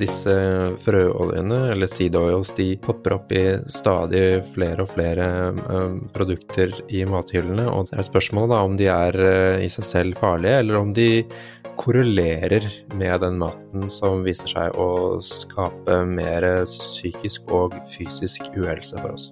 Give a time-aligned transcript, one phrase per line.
[0.00, 0.34] Disse
[0.82, 7.04] frøoljene, eller seed oils, de popper opp i stadig flere og flere um, produkter i
[7.06, 7.68] mathyllene.
[7.70, 10.90] Og det er spørsmålet da om de er uh, i seg selv farlige, eller om
[10.96, 11.10] de
[11.78, 12.66] korrelerer
[12.96, 19.30] med den maten som viser seg å skape mer psykisk og fysisk uhelse for oss.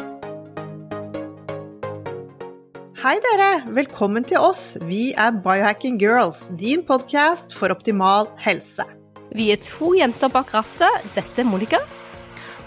[3.01, 3.51] Hei dere!
[3.73, 4.75] Velkommen til oss.
[4.85, 8.85] Vi er Biohacking Girls, din podkast for optimal helse.
[9.31, 11.11] Vi er to jenter bak rattet.
[11.15, 11.79] Dette er Monica.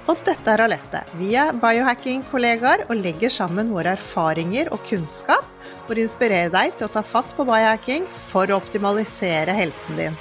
[0.07, 1.01] Og dette er Alette.
[1.19, 5.47] Vi er biohacking-kollegaer og legger sammen våre erfaringer og kunnskap
[5.85, 10.17] for å inspirere deg til å ta fatt på biohacking for å optimalisere helsen din.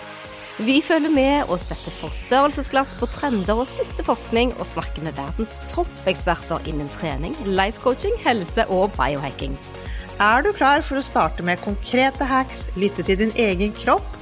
[0.62, 5.54] Vi følger med og setter forstørrelsesglass på trender og siste forskning, og snakker med verdens
[5.72, 9.56] toppeksperter innen trening, life coaching, helse og biohacking.
[10.22, 14.21] Er du klar for å starte med konkrete hacks, lytte til din egen kropp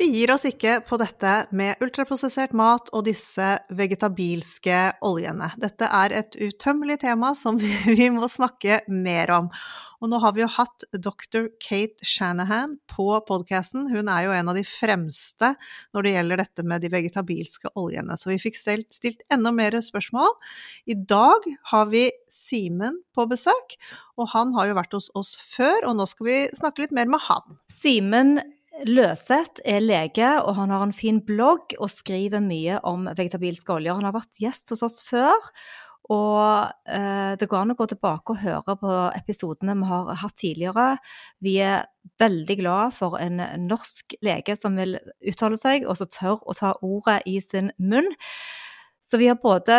[0.00, 5.50] Vi gir oss ikke på dette med ultraprosessert mat og disse vegetabilske oljene.
[5.60, 7.58] Dette er et utømmelig tema som
[7.98, 9.50] vi må snakke mer om.
[10.00, 11.50] Og nå har vi jo hatt dr.
[11.60, 13.90] Kate Shanahan på podkasten.
[13.92, 15.50] Hun er jo en av de fremste
[15.92, 18.16] når det gjelder dette med de vegetabilske oljene.
[18.16, 20.32] Så vi fikk stilt, enda mer spørsmål.
[20.88, 21.44] I dag
[21.74, 23.76] har vi Simen på besøk,
[24.16, 27.10] og han har jo vært hos oss før, og nå skal vi snakke litt mer
[27.10, 27.60] med han.
[27.68, 28.38] Simen
[28.86, 33.98] Løseth er lege, og han har en fin blogg og skriver mye om vegetabilske oljer.
[33.98, 35.50] Han har vært gjest hos oss før,
[36.10, 40.36] og eh, det går an å gå tilbake og høre på episodene vi har hatt
[40.40, 40.86] tidligere.
[41.44, 41.84] Vi er
[42.22, 46.72] veldig glad for en norsk lege som vil uttale seg, og som tør å ta
[46.82, 48.08] ordet i sin munn.
[49.06, 49.76] Så vi har både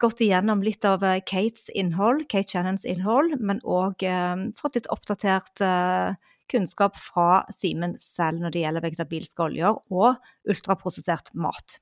[0.00, 5.64] gått igjennom litt av Kates innhold, Kate Shannons innhold, men òg eh, fått litt oppdatert
[5.64, 6.14] eh,
[6.52, 11.80] kunnskap fra Simen selv når det gjelder vegetabilske oljer og ultraprosessert mat.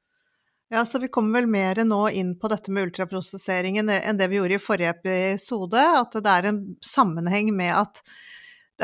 [0.71, 4.39] Ja, så Vi kommer vel mer nå inn på dette med ultraprosesseringen enn det vi
[4.39, 5.83] gjorde i forrige episode.
[5.83, 7.99] At det er en sammenheng med at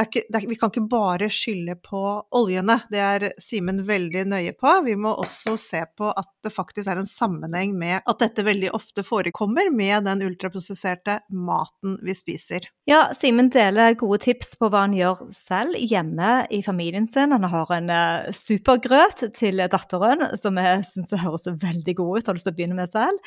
[0.04, 2.00] ikke, er, vi kan ikke bare skylde på
[2.36, 4.72] oljene, det er Simen veldig nøye på.
[4.86, 8.72] Vi må også se på at det faktisk er en sammenheng med at dette veldig
[8.76, 12.68] ofte forekommer med den ultraprosesserte maten vi spiser.
[12.88, 17.34] Ja, Simen deler gode tips på hva han gjør selv hjemme i familien sin.
[17.34, 22.38] Han har en uh, supergrøt til datteren som jeg syns høres veldig god ut, har
[22.38, 23.18] lyst til å begynne med selv.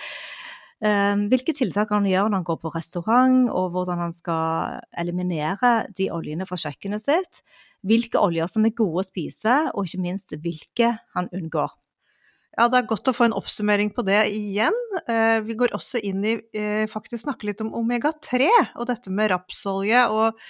[0.79, 5.89] Ehm, hvilke tiltak han gjør når han går på restaurant, og hvordan han skal eliminere
[5.97, 7.43] de oljene fra kjøkkenet sitt.
[7.87, 11.75] Hvilke oljer som er gode å spise, og ikke minst hvilke han unngår.
[12.57, 14.75] Ja, det er godt å få en oppsummering på det igjen.
[15.07, 19.29] Eh, vi går også inn i eh, faktisk snakke litt om omega-3 og dette med
[19.31, 20.41] rapsolje og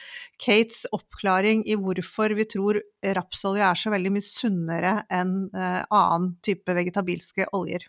[0.42, 2.80] Kates oppklaring i hvorfor vi tror
[3.20, 7.86] rapsolje er så veldig mye sunnere enn eh, annen type vegetabilske oljer.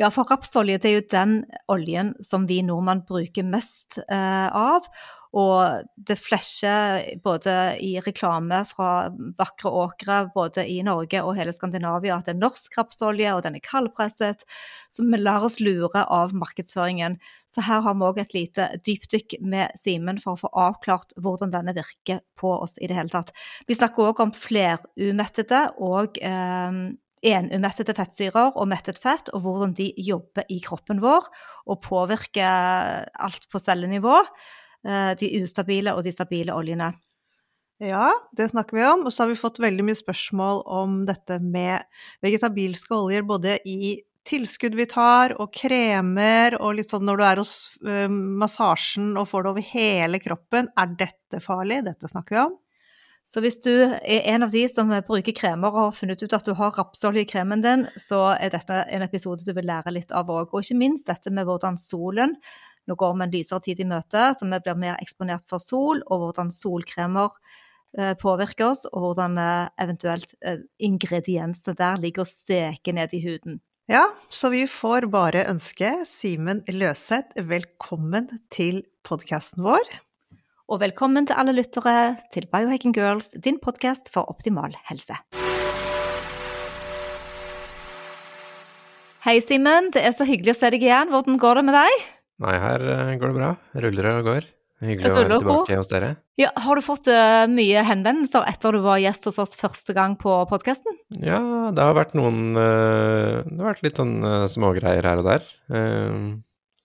[0.00, 1.34] Ja, for rapsolje det er jo den
[1.72, 4.88] oljen som vi nordmenn bruker mest eh, av.
[5.32, 9.08] Og det flasher både i reklame fra
[9.38, 13.56] vakre åkre både i Norge og hele Skandinavia at det er norsk rapsolje, og den
[13.56, 14.44] er kaldpresset.
[14.92, 17.16] Så vi lar oss lure av markedsføringen.
[17.48, 21.54] Så her har vi òg et lite dypdykk med Simen for å få avklart hvordan
[21.54, 23.32] denne virker på oss i det hele tatt.
[23.64, 26.82] Vi snakker òg om flerumettede og eh,
[27.22, 31.28] enumettede fettsyrer og mettet fett, og hvordan de jobber i kroppen vår
[31.70, 34.18] og påvirker alt på cellenivå.
[34.82, 36.90] Eh, de ustabile og de stabile oljene.
[37.82, 39.04] Ja, det snakker vi om.
[39.06, 41.82] Og så har vi fått veldig mye spørsmål om dette med
[42.22, 43.96] vegetabilske oljer, både i
[44.28, 49.26] tilskudd vi tar, og kremer, og litt sånn når du er hos uh, massasjen og
[49.30, 50.70] får det over hele kroppen.
[50.78, 51.80] Er dette farlig?
[51.88, 52.54] Dette snakker vi om.
[53.28, 56.46] Så hvis du er en av de som bruker kremer og har funnet ut at
[56.46, 60.12] du har rapsolje i kremen din, så er dette en episode du vil lære litt
[60.12, 60.52] av òg.
[60.52, 62.36] Og ikke minst dette med hvordan solen
[62.90, 66.00] Nå går vi en lysere tid i møte, så vi blir mer eksponert for sol,
[66.10, 67.30] og hvordan solkremer
[67.94, 73.22] eh, påvirker oss, og hvordan eh, eventuelt eh, ingrediensene der ligger og steker ned i
[73.22, 73.60] huden.
[73.90, 79.86] Ja, så vi får bare ønske Simen Løseth velkommen til podkasten vår.
[80.72, 85.18] Og velkommen til alle lyttere til Biohacking Girls, din podkast for optimal helse.
[89.26, 89.90] Hei, Simen.
[89.92, 91.10] Det er så hyggelig å se deg igjen.
[91.12, 91.98] Hvordan går det med deg?
[92.40, 93.50] Nei, her eh, går det bra.
[93.84, 94.46] Ruller og går.
[94.82, 96.08] Hyggelig å være tilbake hos dere.
[96.40, 100.16] Ja, har du fått uh, mye henvendelser etter du var gjest hos oss første gang
[100.18, 100.96] på podkasten?
[101.20, 105.28] Ja, det har vært noen uh, Det har vært litt sånn uh, smågreier her og
[105.28, 105.46] der.
[105.68, 106.16] Eh,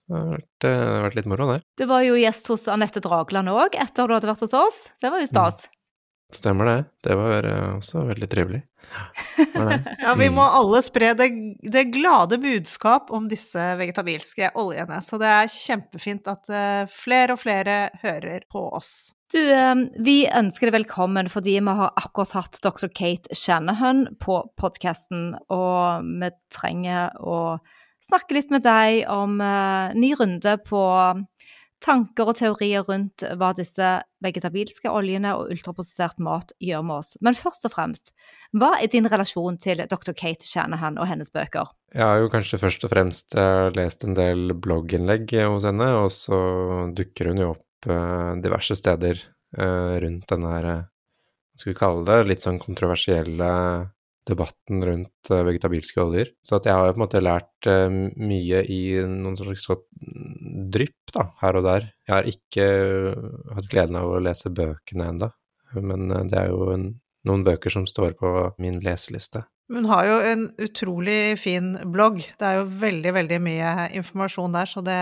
[0.08, 1.58] det, har vært, eh, det har vært litt moro, det.
[1.76, 4.86] Du var jo gjest hos Anette Dragland òg, etter du hadde vært hos oss.
[5.02, 5.66] Det var jo stas.
[6.32, 6.78] Stemmer det.
[7.04, 8.64] Det var eh, også veldig trivelig.
[10.00, 11.26] Ja, vi må alle spre det,
[11.60, 15.02] det glade budskap om disse vegetabilske oljene.
[15.04, 19.10] Så det er kjempefint at eh, flere og flere hører på oss.
[19.28, 19.42] Du,
[20.00, 22.88] vi ønsker deg velkommen fordi vi har akkurat hatt Dr.
[22.88, 27.58] Kate Shanahan på podkasten, og vi trenger å
[28.08, 30.82] snakke litt med deg om eh, ny runde på
[31.84, 33.90] tanker og teorier rundt hva disse
[34.24, 37.14] vegetabilske oljene og ultraprosessert mat gjør med oss.
[37.22, 38.12] Men først og fremst,
[38.56, 40.14] hva er din relasjon til Dr.
[40.16, 41.70] Kate Shanahan og hennes bøker?
[41.94, 46.10] Jeg har jo kanskje først og fremst eh, lest en del blogginnlegg hos henne, og
[46.14, 46.38] så
[46.98, 49.22] dukker hun jo opp eh, diverse steder
[49.56, 53.52] eh, rundt denne her, eh, hva skal vi kalle det, litt sånn kontroversielle
[54.28, 56.32] debatten rundt eh, vegetabilske oljer.
[56.44, 59.66] Så jeg har på en måte lært eh, mye i noen slags
[60.74, 61.90] drypp, da, her og der.
[62.06, 62.66] Jeg har ikke
[63.56, 65.32] hatt gleden av å lese bøkene enda,
[65.76, 66.90] men eh, det er jo en,
[67.28, 69.46] noen bøker som står på min leseliste.
[69.68, 72.22] Hun har jo en utrolig fin blogg.
[72.40, 75.00] Det er jo veldig, veldig mye informasjon der, så det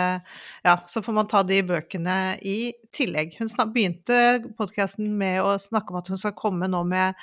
[0.66, 3.36] Ja, så får man ta de bøkene i tillegg.
[3.38, 7.14] Hun begynte podkasten med å snakke om at hun skal komme nå med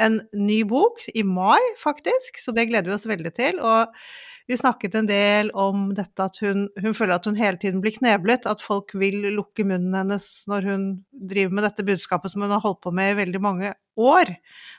[0.00, 3.60] en ny bok i mai, faktisk, så det gleder vi oss veldig til.
[3.60, 3.92] Og
[4.50, 7.94] vi snakket en del om dette at hun, hun føler at hun hele tiden blir
[7.96, 12.52] kneblet, at folk vil lukke munnen hennes når hun driver med dette budskapet som hun
[12.52, 14.34] har holdt på med i veldig mange år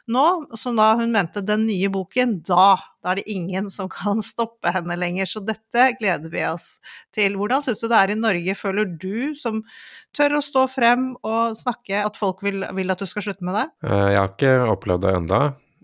[0.10, 0.26] nå,
[0.58, 2.03] som da hun mente den nye boken,
[2.48, 2.66] da,
[3.04, 5.26] da er det ingen som kan stoppe henne lenger.
[5.30, 6.80] Så dette gleder vi oss
[7.16, 7.36] til.
[7.40, 8.56] Hvordan syns du det er i Norge?
[8.56, 9.64] Føler du, som
[10.16, 13.56] tør å stå frem og snakke, at folk vil, vil at du skal slutte med
[13.60, 13.68] det?
[13.88, 15.42] Eh, Jeg har ikke opplevd det enda.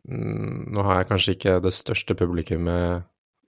[0.10, 3.06] Mm, Nå har jeg kanskje ikke det største publikummet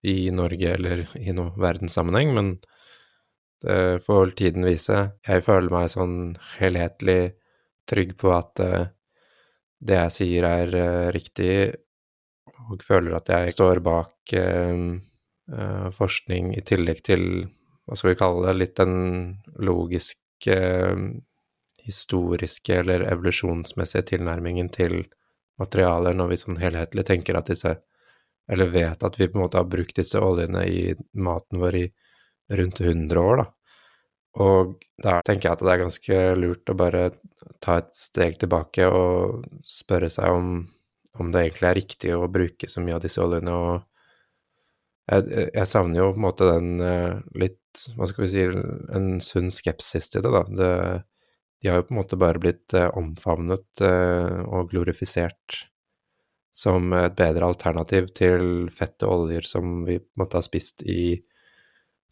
[0.07, 2.55] i Norge eller i noen verdenssammenheng, men
[3.61, 4.97] det får vel tiden vise.
[5.27, 6.15] Jeg føler meg sånn
[6.57, 7.35] helhetlig
[7.89, 8.87] trygg på at eh,
[9.81, 11.51] det jeg sier er eh, riktig,
[12.69, 14.83] og føler at jeg står bak eh,
[15.51, 17.25] eh, forskning i tillegg til,
[17.85, 18.95] hva skal vi kalle det, litt den
[19.61, 20.57] logiske,
[21.81, 25.01] historiske eller evolusjonsmessige tilnærmingen til
[25.61, 27.79] materialer når vi sånn helhetlig tenker at disse
[28.51, 31.83] Eller vet at vi på en måte har brukt disse oljene i maten vår i
[32.57, 33.45] rundt 100 år, da.
[34.41, 34.73] Og
[35.03, 37.03] da tenker jeg at det er ganske lurt å bare
[37.63, 40.51] ta et steg tilbake og spørre seg om,
[41.19, 43.55] om det egentlig er riktig å bruke så mye av disse oljene.
[43.55, 48.45] Og jeg, jeg savner jo på en måte den eh, litt, hva skal vi si,
[48.95, 50.43] en sunn skepsis til det, da.
[50.61, 50.71] Det,
[51.61, 55.65] de har jo på en måte bare blitt eh, omfavnet eh, og glorifisert
[56.55, 61.15] som et bedre alternativ til fette oljer som vi på en måte har spist i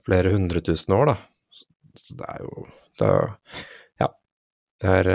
[0.06, 1.18] flere hundre tusen år, da.
[2.00, 2.68] Så det er jo
[3.02, 3.12] da
[4.00, 4.08] Ja.
[4.80, 5.10] Det er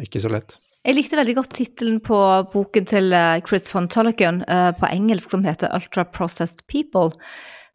[0.00, 0.56] ikke så lett.
[0.80, 2.18] Jeg likte veldig godt tittelen på
[2.54, 7.12] boken til eh, Chris von Tolligan eh, på engelsk, som heter Ultra Processed People.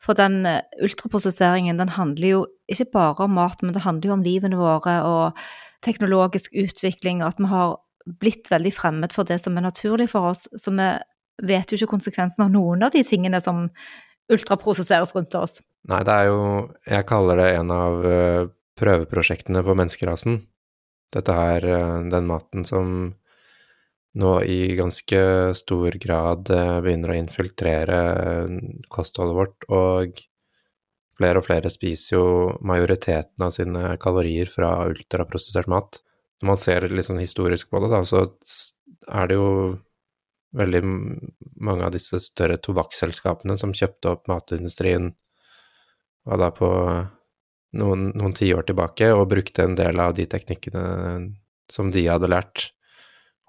[0.02, 2.40] For den eh, ultraprosesseringen, den handler jo
[2.72, 5.44] ikke bare om mat, men det handler jo om livene våre og
[5.86, 7.76] teknologisk utvikling, og at vi har
[8.22, 10.48] blitt veldig fremmed for det som er naturlig for oss.
[10.58, 10.90] Så vi
[11.46, 13.68] vet jo ikke konsekvensen av noen av de tingene som
[14.34, 15.60] ultraprosesseres rundt oss.
[15.86, 16.42] Nei, det er jo
[16.90, 18.02] Jeg kaller det en av
[18.82, 20.40] prøveprosjektene på menneskerasen.
[21.16, 22.90] Dette her, eh, den maten som
[24.16, 25.20] nå i ganske
[25.56, 28.56] stor grad eh, begynner å infiltrere eh,
[28.92, 30.22] kostholdet vårt, og
[31.20, 32.28] flere og flere spiser jo
[32.68, 36.02] majoriteten av sine kalorier fra ultraprosessert mat.
[36.42, 38.26] Når man ser litt sånn historisk på det, da, så
[39.08, 39.52] er det jo
[40.56, 40.82] veldig
[41.64, 45.12] mange av disse større tobakksselskapene som kjøpte opp matindustrien
[46.26, 46.70] og da på
[47.78, 50.86] noen, noen tiår tilbake og brukte en del av de teknikkene
[51.72, 52.70] som de hadde lært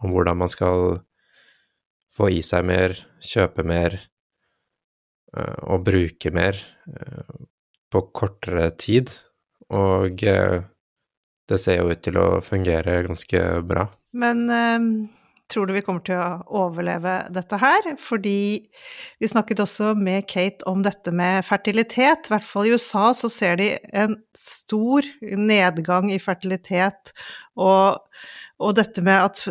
[0.03, 1.01] om hvordan man skal
[2.17, 3.99] få i seg mer, kjøpe mer
[5.37, 7.37] eh, og bruke mer eh,
[7.93, 9.13] på kortere tid.
[9.77, 10.63] Og eh,
[11.47, 13.87] det ser jo ut til å fungere ganske bra.
[14.17, 14.47] Men
[15.53, 17.91] tror du vi kommer til å overleve dette her?
[18.03, 18.39] Fordi
[19.23, 22.27] vi snakket også med Kate om dette med fertilitet.
[22.27, 27.15] I hvert fall i USA så ser de en stor nedgang i fertilitet.
[27.57, 28.03] Og,
[28.59, 29.45] og dette med at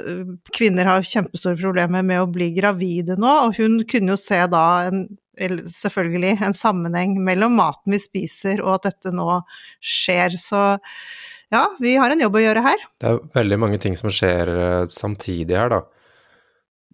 [0.55, 3.37] kvinner har kjempestore problemer med å bli gravide nå.
[3.47, 8.77] Og hun kunne jo se da en selvfølgelig en sammenheng mellom maten vi spiser og
[8.77, 9.41] at dette nå
[9.83, 10.37] skjer.
[10.39, 10.61] Så
[11.53, 12.87] ja, vi har en jobb å gjøre her.
[13.01, 15.83] Det er veldig mange ting som skjer uh, samtidig her, da.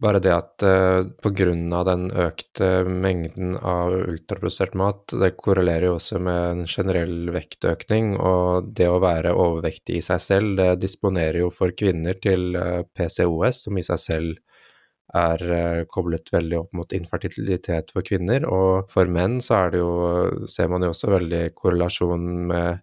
[0.02, 1.84] Bare det at uh, pga.
[1.86, 8.74] den økte mengden av ultraprosessert mat, det korrelerer jo også med en generell vektøkning, og
[8.78, 13.68] det å være overvektig i seg selv, det disponerer jo for kvinner til eh, PCOS,
[13.68, 14.40] som i seg selv
[15.12, 19.96] er koblet veldig opp mot infertilitet for kvinner, og for menn så er det jo,
[20.48, 22.80] ser man jo også veldig korrelasjon med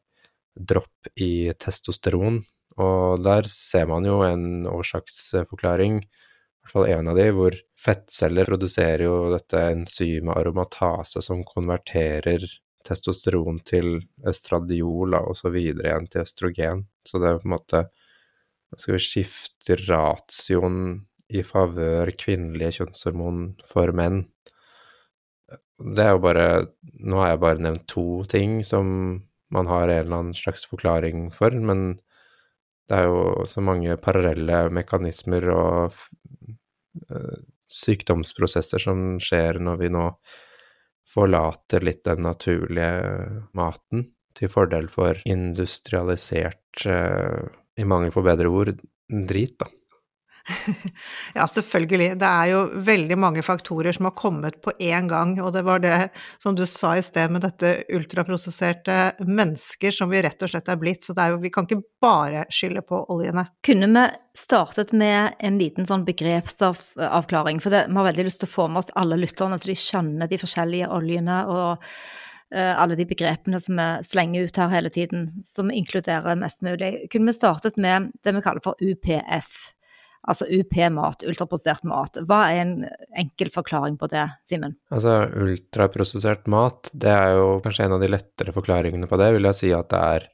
[0.58, 2.40] dropp i testosteron,
[2.78, 8.48] og der ser man jo en årsaksforklaring, i hvert fall en av de, hvor fettceller
[8.48, 12.44] produserer jo dette enzymet aromatase som konverterer
[12.86, 16.84] testosteron til østradiol og så videre igjen til østrogen.
[17.06, 17.84] Så det er på en måte
[18.76, 20.80] skal vi skifte ratioen
[21.32, 24.22] i favør kvinnelige kjønnshormon for menn.
[25.78, 26.46] Det er jo bare
[26.98, 28.88] Nå har jeg bare nevnt to ting som
[29.54, 31.98] man har en eller annen slags forklaring for, men
[32.88, 35.96] det er jo så mange parallelle mekanismer og
[37.12, 37.38] uh,
[37.68, 40.04] sykdomsprosesser som skjer når vi nå
[41.08, 44.06] forlater litt den naturlige maten
[44.38, 48.72] til fordel for industrialisert, uh, i mangel på bedre ord,
[49.08, 49.68] drit, da.
[51.34, 52.14] Ja, selvfølgelig.
[52.20, 55.82] Det er jo veldig mange faktorer som har kommet på én gang, og det var
[55.82, 55.96] det
[56.42, 60.80] som du sa i sted med dette ultraprosesserte mennesker som vi rett og slett er
[60.80, 63.48] blitt, så er jo, vi kan ikke bare skylde på oljene.
[63.66, 64.06] Kunne vi
[64.38, 68.68] startet med en liten sånn begrepsavklaring, for det, vi har veldig lyst til å få
[68.70, 71.88] med oss alle lytterne så de skjønner de forskjellige oljene og
[72.54, 76.94] uh, alle de begrepene som vi slenger ut her hele tiden, som inkluderer mest mulig.
[77.12, 79.58] Kunne vi startet med det vi kaller for UPF?
[80.28, 82.18] Altså UP-mat, ultraprosessert mat.
[82.28, 82.74] Hva er en
[83.18, 84.76] enkel forklaring på det, Simen?
[84.94, 89.48] Altså ultraprosessert mat, det er jo kanskje en av de lettere forklaringene på det, vil
[89.50, 90.28] jeg si at det er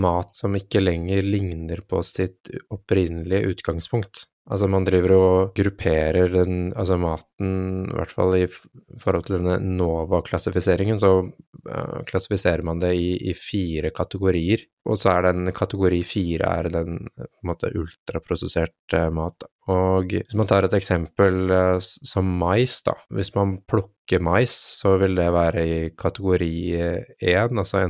[0.00, 4.26] mat som ikke lenger ligner på sitt opprinnelige utgangspunkt.
[4.48, 7.50] Altså man driver og grupperer den, altså maten,
[7.86, 13.34] i hvert fall i forhold til denne NOVA-klassifiseringen, så uh, klassifiserer man det i, i,
[13.36, 14.64] fire kategorier.
[14.88, 19.46] Og så er den kategori fire er den på en måte ultraprosessert uh, mat.
[19.70, 22.96] Og hvis man tar et eksempel uh, som mais, da.
[23.14, 27.84] Hvis man plukker mais, så vil det være i kategori én, altså,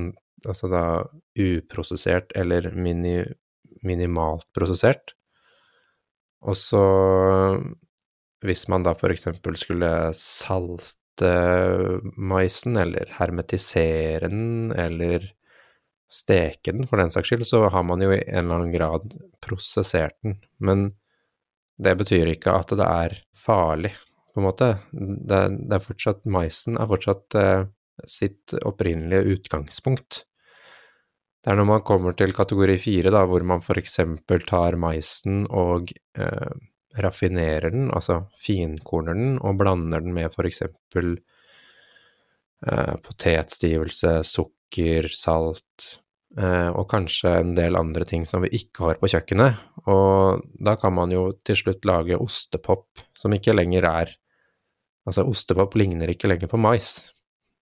[0.45, 0.85] altså da
[1.41, 3.23] uprosessert eller mini,
[3.87, 5.15] minimalt prosessert.
[6.49, 6.85] Og så
[8.45, 9.29] hvis man da f.eks.
[9.61, 11.33] skulle salte
[12.17, 15.29] maisen, eller hermetisere den, eller
[16.11, 19.19] steke den for den saks skyld, så har man jo i en eller annen grad
[19.45, 20.39] prosessert den.
[20.59, 20.93] Men
[21.81, 23.93] det betyr ikke at det er farlig,
[24.33, 24.73] på en måte.
[24.93, 27.69] Det, det er fortsatt Maisen er fortsatt eh,
[28.09, 30.25] sitt opprinnelige utgangspunkt.
[31.41, 33.97] Det er når man kommer til kategori fire, da, hvor man f.eks.
[34.49, 36.53] tar maisen og eh,
[37.01, 40.63] raffinerer den, altså finkorner den, og blander den med f.eks.
[42.61, 45.87] Eh, potetstivelse, sukker, salt
[46.37, 49.63] eh, og kanskje en del andre ting som vi ikke har på kjøkkenet.
[49.89, 54.17] Og da kan man jo til slutt lage ostepop, som ikke lenger er
[55.09, 57.11] Altså, ostepop ligner ikke lenger på mais,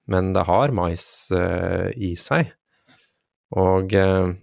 [0.10, 2.50] men det har mais eh, i seg.
[3.55, 4.33] Og eh,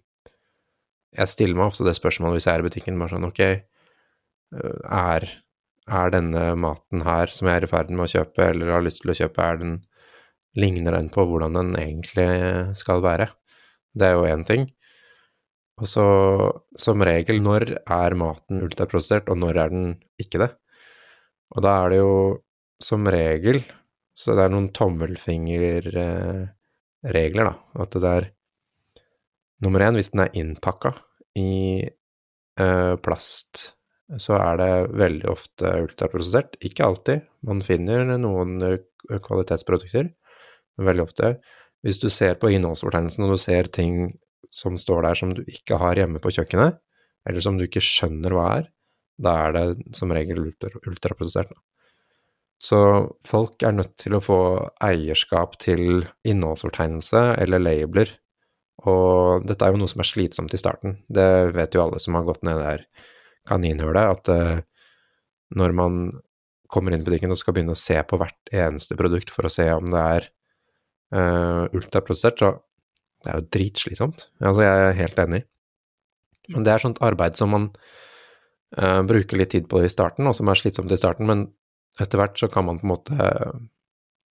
[1.15, 4.79] jeg stiller meg ofte det spørsmålet hvis jeg er i butikken, bare sånn ok, eh,
[4.89, 5.27] er,
[6.01, 9.05] er denne maten her som jeg er i ferd med å kjøpe, eller har lyst
[9.05, 9.83] til å kjøpe, er den
[10.55, 12.29] Ligner den på hvordan den egentlig
[12.79, 13.27] skal være?
[13.91, 14.69] Det er jo én ting.
[15.83, 16.05] Og så
[16.79, 19.89] som regel, når er maten ultraprosessert, og når er den
[20.23, 20.51] ikke det?
[21.55, 22.15] Og da er det jo
[22.83, 23.63] som regel
[24.15, 26.47] Så det er noen tommelfingerregler,
[27.49, 27.55] da.
[27.83, 28.29] At det er
[29.63, 30.95] Nummer én, hvis den er innpakka
[31.39, 33.75] i eh, plast,
[34.21, 36.59] så er det veldig ofte ultraprosessert.
[36.67, 38.81] Ikke alltid, man finner noen eh,
[39.25, 40.11] kvalitetsprodukter,
[40.77, 41.37] men veldig ofte.
[41.85, 44.09] Hvis du ser på innholdsfortegnelsen og du ser ting
[44.55, 46.79] som står der som du ikke har hjemme på kjøkkenet,
[47.29, 48.67] eller som du ikke skjønner hva er,
[49.21, 51.53] da er det som regel ultraprosessert.
[52.63, 52.79] Så
[53.27, 54.41] folk er nødt til å få
[54.85, 58.15] eierskap til innholdsfortegnelse eller labeler
[58.83, 60.99] og dette er jo noe som er slitsomt i starten.
[61.07, 62.87] Det vet jo alle som har gått ned der
[63.49, 64.63] kaninhullet, at uh,
[65.55, 65.99] når man
[66.73, 69.53] kommer inn i butikken og skal begynne å se på hvert eneste produkt for å
[69.53, 70.29] se om det er
[71.15, 72.55] uh, ultraprosessert, så
[73.25, 74.27] det er jo dritslitsomt.
[74.43, 75.45] Altså, jeg er helt enig.
[76.53, 77.69] Men det er sånt arbeid som man
[78.81, 81.47] uh, bruker litt tid på i starten, og som er slitsomt i starten, men
[82.03, 83.31] etter hvert så kan man på en måte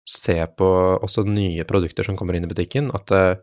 [0.08, 0.68] se på
[0.99, 3.38] også nye produkter som kommer inn i butikken, at uh,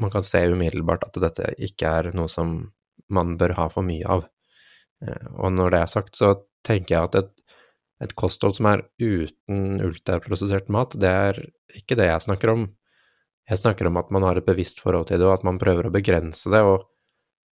[0.00, 2.72] man kan se umiddelbart at dette ikke er noe som
[3.12, 4.26] man bør ha for mye av.
[5.04, 6.34] Uh, og når det er sagt, så
[6.66, 7.58] tenker jeg at et,
[8.06, 11.42] et kosthold som er uten ultraprosessert mat, det er
[11.76, 12.70] ikke det jeg snakker om.
[13.50, 15.88] Jeg snakker om at man har et bevisst forhold til det, og at man prøver
[15.88, 16.62] å begrense det.
[16.62, 16.86] Og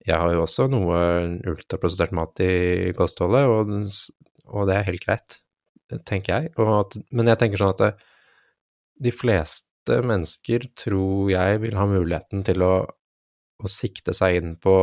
[0.06, 1.02] jeg har jo også noe
[1.48, 5.40] ultraprosessert mat i kostholdet, og, og det er helt greit
[6.08, 6.52] tenker jeg.
[6.58, 7.90] At, men jeg tenker sånn at det,
[9.08, 12.74] de fleste mennesker tror jeg vil ha muligheten til å,
[13.58, 14.76] å sikte seg inn på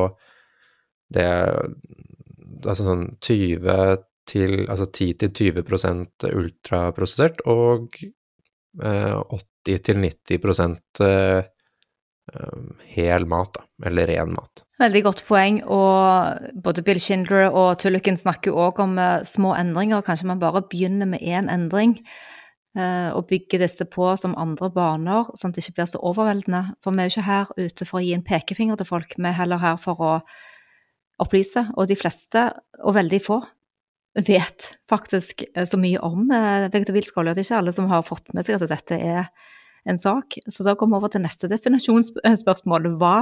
[1.16, 1.30] det
[2.66, 8.00] Altså sånn 20 til Altså 10-20 ultraprosessert og
[8.82, 9.18] eh,
[9.70, 11.44] 80-90 eh,
[12.96, 14.64] hel mat, da, eller ren mat.
[14.82, 20.02] Veldig godt poeng, og både Bill Schindler og Tulliken snakker òg om uh, små endringer.
[20.06, 22.00] Kanskje man bare begynner med én endring,
[22.76, 26.62] og bygger disse på som andre baner, sånn at det ikke blir så overveldende.
[26.84, 29.30] For vi er jo ikke her ute for å gi en pekefinger til folk, vi
[29.30, 30.12] er heller her for å
[31.24, 31.66] opplyse.
[31.76, 32.50] Og de fleste,
[32.84, 33.40] og veldig få,
[34.16, 37.36] vet faktisk eh, så mye om uh, vegetabilsk olje.
[37.36, 39.32] Det er ikke alle som har fått med seg at dette er
[39.86, 40.38] en sak.
[40.48, 42.94] Så da kommer vi over til neste definasjonsspørsmål.
[43.00, 43.16] Hva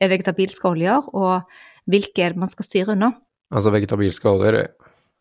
[0.00, 1.44] er vegetabilske oljer, og
[1.90, 3.12] hvilke er det man skal styre unna?
[3.52, 4.62] Altså vegetabilske oljer,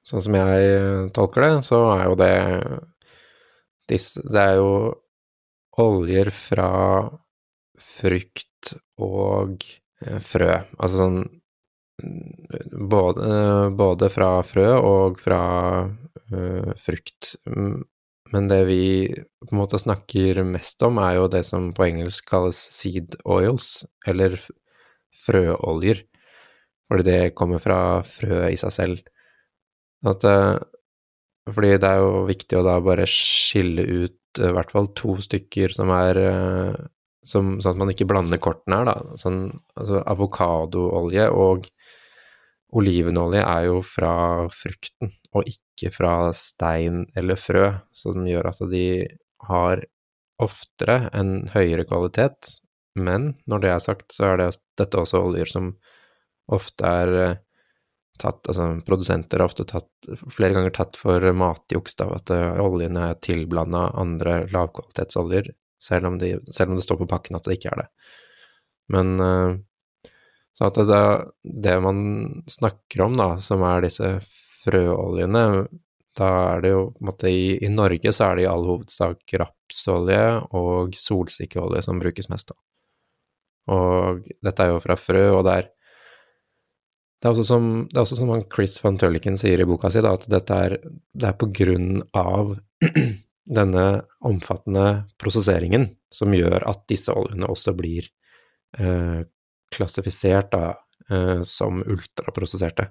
[0.08, 2.34] sånn som jeg eh, tolker det, så er jo det
[3.90, 4.72] disse Det er jo
[5.80, 6.70] oljer fra
[7.80, 9.64] frukt og
[10.06, 10.52] eh, frø.
[10.78, 11.22] Altså sånn
[12.90, 13.30] både,
[13.76, 15.42] både, fra frø og fra
[15.84, 17.34] uh, frukt.
[18.30, 18.84] Men det vi
[19.44, 23.86] på en måte snakker mest om, er jo det som på engelsk kalles seed oils,
[24.08, 24.38] eller
[25.26, 26.04] frøoljer.
[26.90, 29.02] Fordi det kommer fra frø i seg selv.
[30.10, 30.56] At, eh,
[31.50, 35.16] fordi det er jo viktig å da bare skille ut eh, i hvert fall to
[35.24, 36.80] stykker som er eh,
[37.30, 39.18] som, Sånn at man ikke blander kortene her, da.
[39.20, 39.42] Sånn,
[39.78, 41.68] altså avokadoolje og
[42.80, 44.14] Olivenolje er jo fra
[44.54, 48.86] frukten, og ikke fra stein eller frø, som gjør at de
[49.50, 49.82] har
[50.42, 52.60] oftere en høyere kvalitet.
[53.00, 54.50] Men når det er sagt, så er det,
[54.80, 55.74] dette også oljer som
[56.50, 57.38] ofte er eh,
[58.20, 59.90] tatt Altså produsenter har ofte tatt,
[60.34, 66.20] flere ganger tatt for matjuks, da, at oljen oljene er tilblanda andre lavkvalitetsoljer, selv om,
[66.22, 67.90] de, selv om det står på pakken at det ikke er det.
[68.94, 69.58] Men uh,
[70.58, 71.04] så at det,
[71.64, 72.00] det man
[72.52, 74.18] snakker om, da, som er disse
[74.66, 75.44] frøoljene,
[76.20, 78.66] da er det jo på en måte i, i Norge så er det i all
[78.68, 80.24] hovedsak rapsolje
[80.60, 82.60] og solsikkeolje som brukes mest, da.
[83.70, 85.70] Og dette er jo fra frø, og det er
[87.20, 90.14] det er som, det er også som Chris van Tulliken sier i boka si, da,
[90.16, 90.78] at dette er,
[91.12, 92.54] det er på grunn av
[93.60, 93.88] denne
[94.26, 94.86] omfattende
[95.20, 98.08] prosesseringen som gjør at disse oljene også blir
[98.80, 99.20] eh,
[99.76, 100.72] klassifisert da,
[101.10, 102.88] eh, som ultraprosesserte.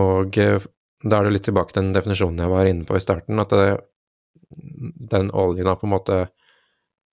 [0.00, 0.58] Og eh,
[1.00, 3.54] da er det litt tilbake til den definisjonen jeg var inne på i starten, at
[3.54, 3.70] det,
[5.14, 6.20] den oljen har på en måte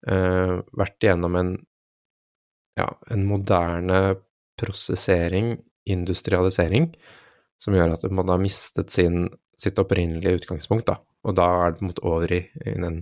[0.10, 1.54] eh, vært igjennom en,
[2.82, 4.02] ja, en moderne
[4.58, 5.58] prosessering,
[5.94, 6.92] industrialisering,
[7.62, 9.28] som gjør at man har mistet sin,
[9.60, 11.00] sitt opprinnelige utgangspunkt, da.
[11.28, 13.02] Og da er det måte over i, i den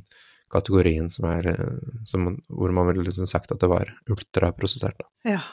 [0.52, 4.98] kategorien som er, eh, som, hvor man ville liksom sagt at det var ultraprosessert.
[5.02, 5.36] Da.
[5.36, 5.44] Ja.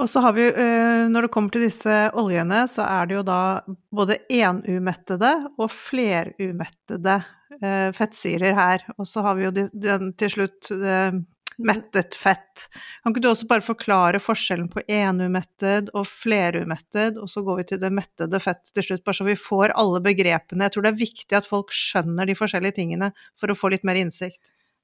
[0.00, 3.26] Og så har vi, eh, når det kommer til disse oljene, så er det jo
[3.28, 3.40] da
[3.92, 7.18] både enumettede og flerumettede
[7.60, 8.86] eh, fettsyrer her.
[8.96, 10.72] Og så har vi jo den til slutt
[11.66, 12.66] mettet fett.
[13.02, 17.68] Kan ikke du også bare forklare forskjellen på enumettet og flerumettet, og så går vi
[17.72, 20.66] til det mettede fett til slutt, bare så vi får alle begrepene.
[20.66, 23.86] Jeg tror det er viktig at folk skjønner de forskjellige tingene for å få litt
[23.88, 24.40] mer innsikt.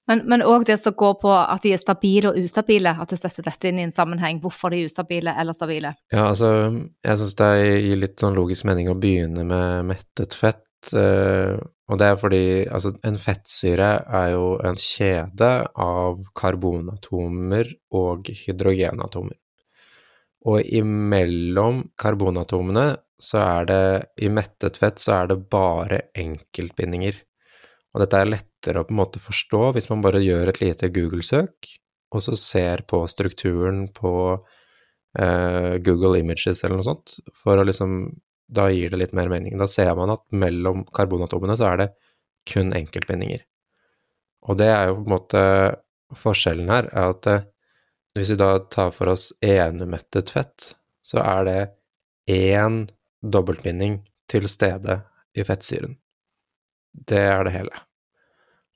[0.08, 3.44] Men òg det som går på at de er stabile og ustabile, at du setter
[3.44, 4.38] dette inn i en sammenheng.
[4.40, 5.92] Hvorfor de er ustabile eller stabile?
[6.14, 6.48] Ja, altså,
[7.04, 7.50] jeg syns det
[7.84, 10.64] gir litt sånn logisk mening å begynne med mettet fett.
[10.94, 18.28] Uh, og det er fordi altså, en fettsyre er jo en kjede av karbonatomer og
[18.42, 19.36] hydrogenatomer.
[20.48, 23.86] Og imellom karbonatomene så er det
[24.22, 27.16] I mettet fett så er det bare enkeltbindinger.
[27.94, 30.92] Og dette er lettere å på en måte forstå hvis man bare gjør et lite
[30.94, 31.72] Google-søk,
[32.14, 34.12] og så ser på strukturen på
[35.18, 37.98] eh, Google Images eller noe sånt, for å liksom
[38.48, 39.58] Da gir det litt mer mening.
[39.60, 41.88] Da ser man at mellom karbonatomene så er det
[42.48, 43.44] kun enkeltbindinger.
[44.48, 45.44] Og det er jo på en måte
[46.16, 47.42] Forskjellen her er at eh,
[48.16, 50.70] hvis vi da tar for oss enumettet fett,
[51.04, 51.58] så er det
[52.32, 52.78] én
[53.20, 53.98] dobbeltbinding
[54.30, 55.02] til stede
[55.36, 55.98] i fettsyren.
[56.92, 57.82] Det er det hele.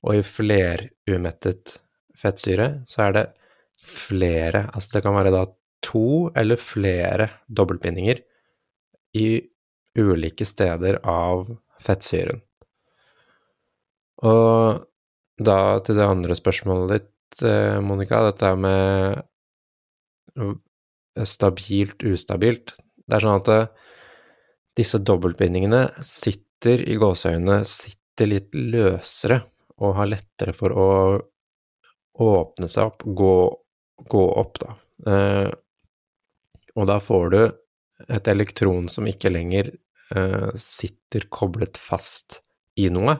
[0.05, 1.77] Og i flerumettet
[2.17, 3.25] fettsyre så er det
[3.83, 5.43] flere, altså det kan være da
[5.83, 8.21] to eller flere dobbeltbindinger
[9.19, 9.27] i
[9.99, 11.49] ulike steder av
[11.83, 12.41] fettsyren.
[14.23, 14.83] Og
[15.43, 19.23] da til det andre spørsmålet ditt, eh, Monica, dette med
[21.21, 22.77] stabilt, ustabilt.
[23.05, 23.67] Det er sånn at eh,
[24.77, 29.41] disse dobbeltbindingene sitter i gåseøynene, sitter litt løsere
[29.83, 30.87] og har lettere for å
[32.23, 33.35] åpne seg opp, gå,
[34.09, 34.75] gå opp, da.
[35.09, 35.51] Eh,
[36.73, 37.41] og da får du
[38.11, 39.71] et elektron som ikke lenger
[40.15, 42.41] eh, sitter koblet fast
[42.79, 43.15] i noe,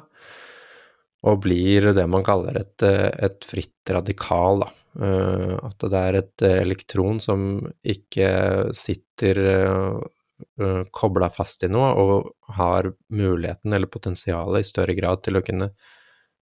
[1.23, 4.71] og blir det man kaller et, et fritt radikal, da.
[5.07, 8.29] Eh, at det er et elektron som ikke
[8.75, 15.39] sitter uh, kobla fast i noe, og har muligheten eller potensialet i større grad til
[15.39, 15.71] å kunne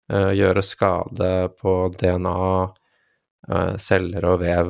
[0.07, 2.43] gjøre skade på DNA,
[3.81, 4.69] celler og vev.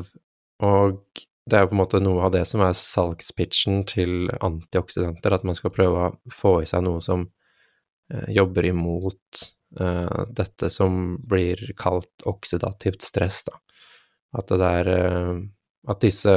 [0.66, 5.36] Og det er jo på en måte noe av det som er salgspitchen til antioksidanter,
[5.36, 9.44] at man skal prøve å få i seg noe som uh, jobber imot
[9.80, 13.56] uh, dette som blir kalt oksidativt stress, da.
[14.38, 15.38] At det der uh,
[15.88, 16.34] At disse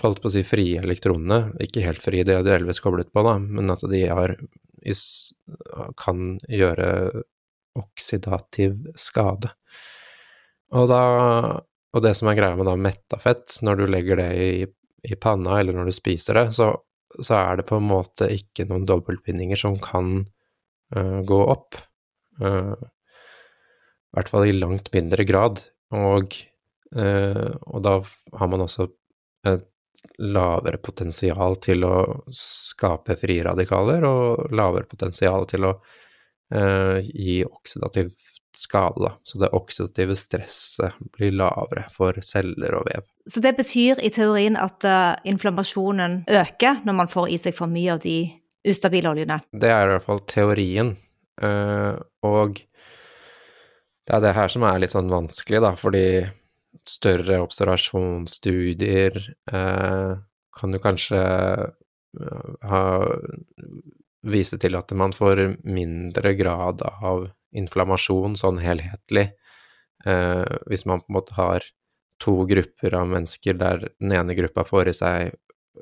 [0.00, 3.34] holdt på å si frie elektronene, ikke helt frie, de er delvis koblet på, da,
[3.42, 4.36] men at de har,
[6.00, 6.86] kan gjøre
[7.78, 9.50] oksidativ skade.
[10.72, 11.02] Og da
[11.92, 14.52] og det som er greia med da metafett, når du legger det i,
[15.12, 16.70] i panna eller når du spiser det, så,
[17.18, 20.22] så, er det på en måte ikke noen dobbeltbindinger som kan
[20.96, 21.76] uh, gå opp.
[22.40, 25.60] Uh, I hvert fall i langt mindre grad.
[25.92, 26.38] Og,
[26.96, 27.98] uh, og da
[28.40, 28.88] har man også
[29.52, 29.68] et
[30.24, 31.96] lavere potensial til å
[32.34, 35.76] skape frie radikaler, og lavere potensial til å
[36.52, 38.10] gi oksidativ
[38.56, 39.12] skade, da.
[39.24, 43.06] Så det oksidative stresset blir lavere for celler og vev.
[43.26, 47.70] Så det betyr i teorien at uh, inflammasjonen øker når man får i seg for
[47.70, 48.16] mye av de
[48.68, 49.40] ustabile oljene?
[49.52, 50.94] Det er i hvert fall teorien.
[51.42, 52.60] Uh, og
[54.02, 56.06] det er det her som er litt sånn vanskelig, da, fordi
[56.88, 59.20] større observasjonsstudier
[59.54, 60.18] uh,
[60.58, 61.20] kan jo kanskje
[62.68, 62.80] ha,
[64.28, 69.30] vise til at man får mindre grad av inflammasjon sånn helhetlig.
[70.04, 71.66] Eh, hvis man på en måte har
[72.22, 75.36] to grupper av mennesker der den ene gruppa får i seg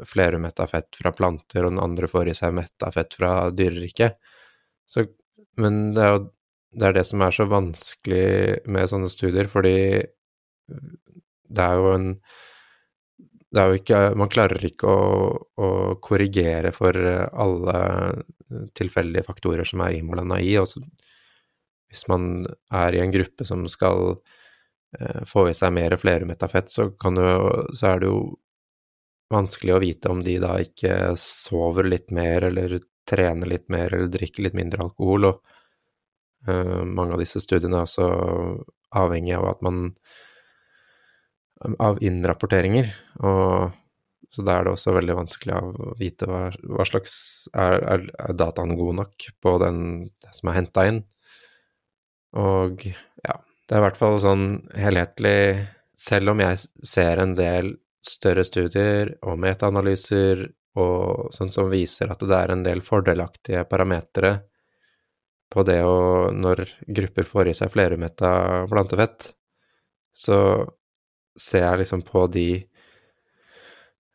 [0.06, 4.16] flerumetta fett fra planter, og den andre får i seg metta fett fra dyreriket.
[5.61, 6.20] Men det er jo
[6.70, 9.74] det, er det som er så vanskelig med sånne studier, fordi
[11.50, 12.14] det er jo en
[13.50, 15.06] det er jo ikke Man klarer ikke å,
[15.59, 17.78] å korrigere for alle
[18.78, 20.52] tilfeldige faktorer som er innblanda i.
[20.61, 20.83] og så
[21.90, 24.14] hvis man er i en gruppe som skal
[24.98, 28.22] eh, få i seg mer flermetafett, så, så er det jo
[29.31, 32.79] vanskelig å vite om de da ikke sover litt mer, eller
[33.11, 35.29] trener litt mer, eller drikker litt mindre alkohol.
[35.31, 38.09] Og uh, mange av disse studiene er også
[38.98, 39.85] avhengig av at man
[41.79, 42.90] av innrapporteringer,
[43.22, 43.70] og
[44.31, 47.12] så da er det også veldig vanskelig å vite hva, hva slags
[47.50, 48.05] er, er,
[48.38, 49.81] dataen god nok på den,
[50.22, 51.00] det som er henta inn.
[52.38, 54.45] Og ja, det er i hvert fall sånn
[54.79, 55.66] helhetlig
[55.99, 57.75] Selv om jeg ser en del
[58.07, 60.47] større studier og metaanalyser
[60.81, 64.38] og sånn som viser at det er en del fordelaktige parametere
[65.51, 68.31] på det å Når grupper får i seg flerumetta
[68.71, 69.33] plantefett,
[70.14, 70.38] så
[71.35, 72.49] ser jeg liksom på de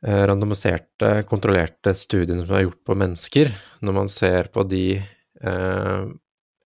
[0.06, 3.52] eh, randomiserte, kontrollerte studiene som er gjort på mennesker,
[3.84, 6.06] når man ser på de eh,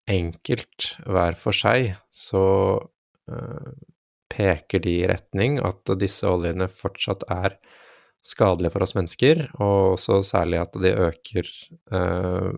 [0.08, 2.44] enkelt hver for seg, så
[2.80, 3.72] uh,
[4.32, 7.58] peker de i retning at disse oljene fortsatt er
[8.28, 11.52] skadelige for oss mennesker, og også særlig at de øker
[11.96, 12.52] uh,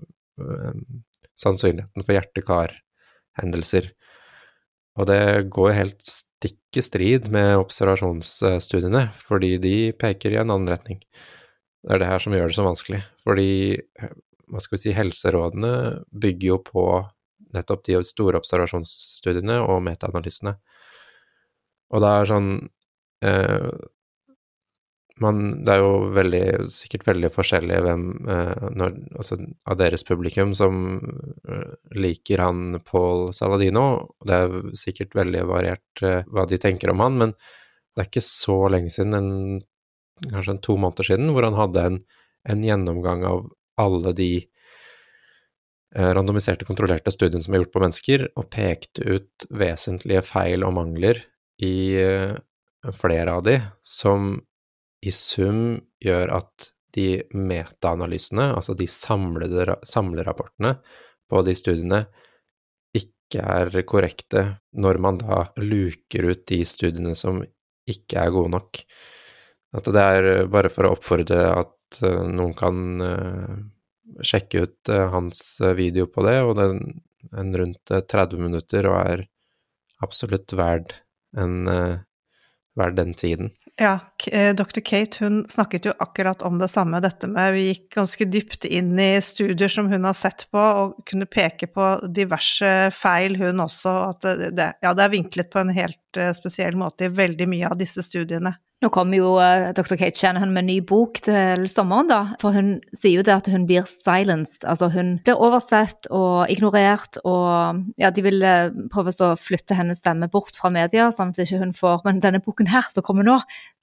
[1.40, 3.92] sannsynligheten for hjerte-kar-hendelser.
[5.00, 10.72] Og det går helt stikk i strid med observasjonsstudiene, fordi de peker i en annen
[10.72, 11.00] retning.
[11.80, 13.52] Det er det her som gjør det så vanskelig, fordi
[14.50, 15.74] hva skal vi si, helserådene
[16.10, 16.86] bygger jo på
[17.56, 20.56] nettopp de store observasjonsstudiene og metaanalysene.
[21.90, 22.52] Og det er sånn
[23.26, 23.72] eh,
[25.20, 29.38] man, det er jo veldig, sikkert veldig forskjellig hvem eh, når, altså,
[29.70, 31.00] av deres publikum som
[31.50, 33.86] eh, liker han Paul Saladino.
[34.26, 38.26] Det er sikkert veldig variert eh, hva de tenker om han, men det er ikke
[38.26, 42.00] så lenge siden, en, kanskje en to måneder siden, hvor han hadde en,
[42.54, 43.44] en gjennomgang av
[43.80, 44.32] alle de
[45.96, 51.24] randomiserte, kontrollerte studiene som er gjort på mennesker, og pekte ut vesentlige feil og mangler
[51.66, 52.36] i eh,
[52.96, 54.36] flere av de, som
[55.06, 60.76] i sum gjør at de metaanalysene, altså de samlede, samlerapportene
[61.30, 62.04] på de studiene,
[62.98, 67.44] ikke er korrekte når man da luker ut de studiene som
[67.90, 68.82] ikke er gode nok.
[69.78, 72.86] At det er bare for å oppfordre at eh, noen kan
[74.26, 75.42] sjekke ut uh, hans
[75.78, 77.02] video på det, og den
[77.36, 79.26] er rundt 30 minutter og er
[80.04, 80.94] absolutt verd
[81.38, 81.68] en
[82.80, 83.52] verd den tiden.
[83.80, 84.00] Ja,
[84.32, 84.82] eh, dr.
[84.84, 89.00] Kate hun snakket jo akkurat om det samme, dette med Vi gikk ganske dypt inn
[89.00, 93.94] i studier som hun har sett på, og kunne peke på diverse feil, hun også.
[94.10, 97.72] At det, ja, det er vinklet på en helt eh, spesiell måte i veldig mye
[97.72, 98.58] av disse studiene.
[98.80, 99.98] Nå kommer jo uh, dr.
[100.00, 102.20] Kate Shanahan med en ny bok til sommeren, da.
[102.40, 104.64] For hun sier jo det at hun blir silenced.
[104.64, 110.00] Altså hun blir oversett og ignorert, og ja, de vil uh, prøve å flytte hennes
[110.00, 113.28] stemme bort fra media, sånn at ikke hun får Men denne boken her som kommer
[113.28, 113.36] nå,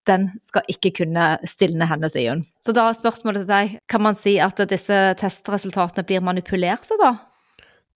[0.09, 2.46] den skal ikke kunne stilne henne, sier hun.
[2.64, 7.18] Så da er spørsmålet til deg, kan man si at disse testresultatene blir manipulerte, da?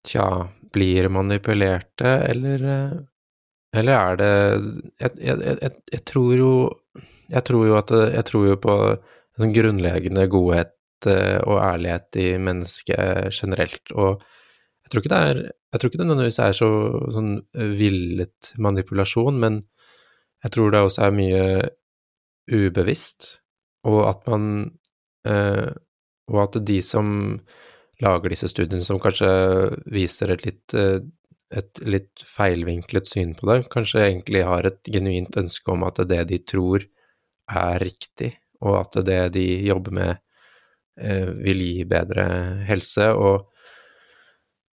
[0.05, 0.27] Tja,
[0.73, 2.99] blir manipulerte, eller uh,
[3.71, 4.31] eller er det
[4.99, 6.51] jeg, jeg, jeg, jeg, tror jo
[7.31, 8.75] Jeg tror jo at Jeg tror jo på
[9.39, 10.75] sånn grunnleggende godhet
[11.07, 14.21] eh, og ærlighet i mennesket generelt, og
[14.83, 16.69] jeg tror ikke det er Jeg tror ikke det nødvendigvis er så
[17.15, 17.31] sånn
[17.79, 19.61] villet manipulasjon, men
[20.43, 21.43] jeg tror det også er mye
[22.51, 23.29] ubevisst,
[23.87, 24.45] og at man
[25.27, 25.71] eh,
[26.31, 27.39] Og at de som
[28.01, 29.29] lager disse studiene, som kanskje
[29.91, 31.01] viser et litt eh,
[31.51, 36.23] et litt feilvinklet syn på det, kanskje egentlig har et genuint ønske om at det
[36.29, 36.85] de tror
[37.51, 38.33] er riktig,
[38.63, 40.11] og at det de jobber med
[41.01, 42.25] eh, vil gi bedre
[42.69, 43.49] helse, og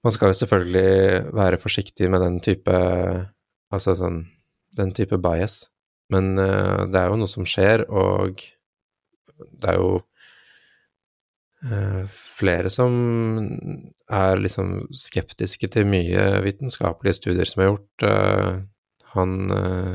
[0.06, 2.76] man skal jo selvfølgelig være forsiktig med den type
[3.74, 4.22] altså sånn
[4.78, 5.64] den type bias,
[6.12, 8.38] men eh, det er jo noe som skjer, og
[9.38, 9.98] det er jo
[11.58, 12.92] flere som
[14.10, 18.04] er liksom skeptiske til mye vitenskapelige studier som er gjort.
[18.06, 18.60] Eh,
[19.14, 19.94] han eh,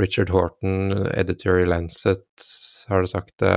[0.00, 2.26] Richard Horton, editor i Lancet,
[2.88, 3.56] har det sagt det.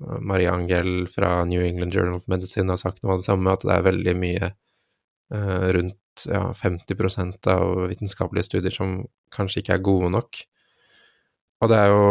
[0.00, 3.64] Marie Angell fra New England Journal of Medicine har sagt noe av det samme, at
[3.66, 4.50] det er veldig mye
[5.30, 8.94] rundt ja, 50% av vitenskapelige studier som
[9.34, 10.40] kanskje ikke er gode nok.
[11.60, 12.06] Og det er jo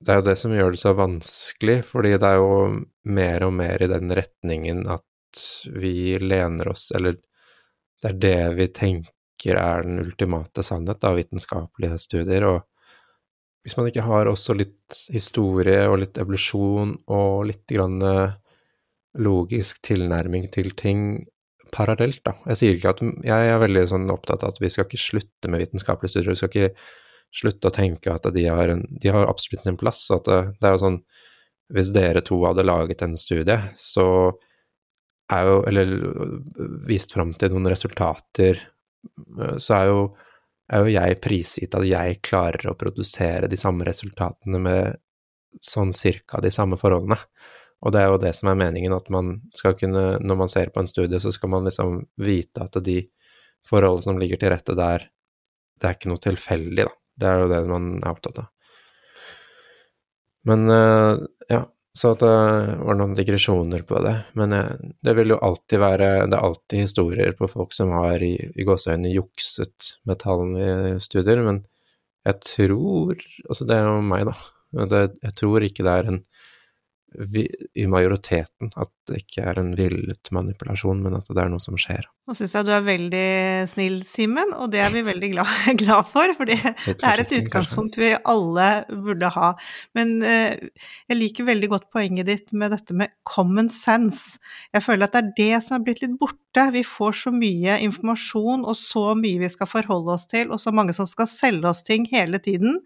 [0.00, 3.54] det er jo det som gjør det så vanskelig, fordi det er jo mer og
[3.56, 5.02] mer i den retningen at
[5.74, 7.16] vi lener oss Eller
[8.02, 12.46] det er det vi tenker er den ultimate sannhet av vitenskapelige studier.
[12.48, 12.62] Og
[13.64, 18.36] hvis man ikke har også litt historie og litt evolusjon og litt grann eh,
[19.20, 21.24] logisk tilnærming til ting
[21.74, 22.36] parallelt, da.
[22.52, 25.50] Jeg sier ikke at Jeg er veldig sånn opptatt av at vi skal ikke slutte
[25.50, 26.32] med vitenskapelige studier.
[26.32, 26.72] Vi skal ikke
[27.34, 30.02] slutte å tenke at de har, en, de har absolutt sin plass.
[30.14, 31.00] At det, det, er jo sånn
[31.74, 34.06] Hvis dere to hadde laget en studie, så
[35.32, 35.94] er jo Eller
[36.86, 38.60] vist fram til noen resultater,
[39.56, 40.02] så er jo,
[40.68, 45.00] er jo jeg prisgitt at jeg klarer å produsere de samme resultatene med
[45.64, 47.18] sånn cirka de samme forholdene.
[47.84, 50.72] Og det er jo det som er meningen, at man skal kunne, når man ser
[50.72, 53.02] på en studie, så skal man liksom vite at de
[53.68, 55.04] forholdene som ligger til rette der,
[55.80, 56.94] det er ikke noe tilfeldig, da.
[57.20, 58.50] Det er jo det man er opptatt av.
[60.48, 61.62] Men uh, ja,
[61.96, 62.32] så at det
[62.84, 64.14] var noen digresjoner på det.
[64.38, 64.72] Men uh,
[65.04, 68.66] det vil jo alltid være Det er alltid historier på folk som har i, i
[68.66, 71.64] gåseøynene jukset med tallene i studier, men
[72.24, 73.16] jeg tror
[73.48, 74.36] Altså, det er jo meg, da.
[74.74, 76.22] Jeg tror ikke det er en
[77.14, 81.76] i majoriteten at det ikke er en villet manipulasjon, men at det er noe som
[81.78, 82.06] skjer.
[82.24, 83.26] Nå syns jeg du er veldig
[83.68, 85.50] snill, Simen, og det er vi veldig glad,
[85.82, 86.32] glad for.
[86.38, 89.50] For det er et utgangspunkt vi alle burde ha.
[89.98, 90.56] Men eh,
[91.10, 94.40] jeg liker veldig godt poenget ditt med dette med common sense.
[94.72, 96.66] Jeg føler at det er det som er blitt litt borte.
[96.74, 100.72] Vi får så mye informasjon og så mye vi skal forholde oss til, og så
[100.72, 102.80] mange som skal selge oss ting hele tiden,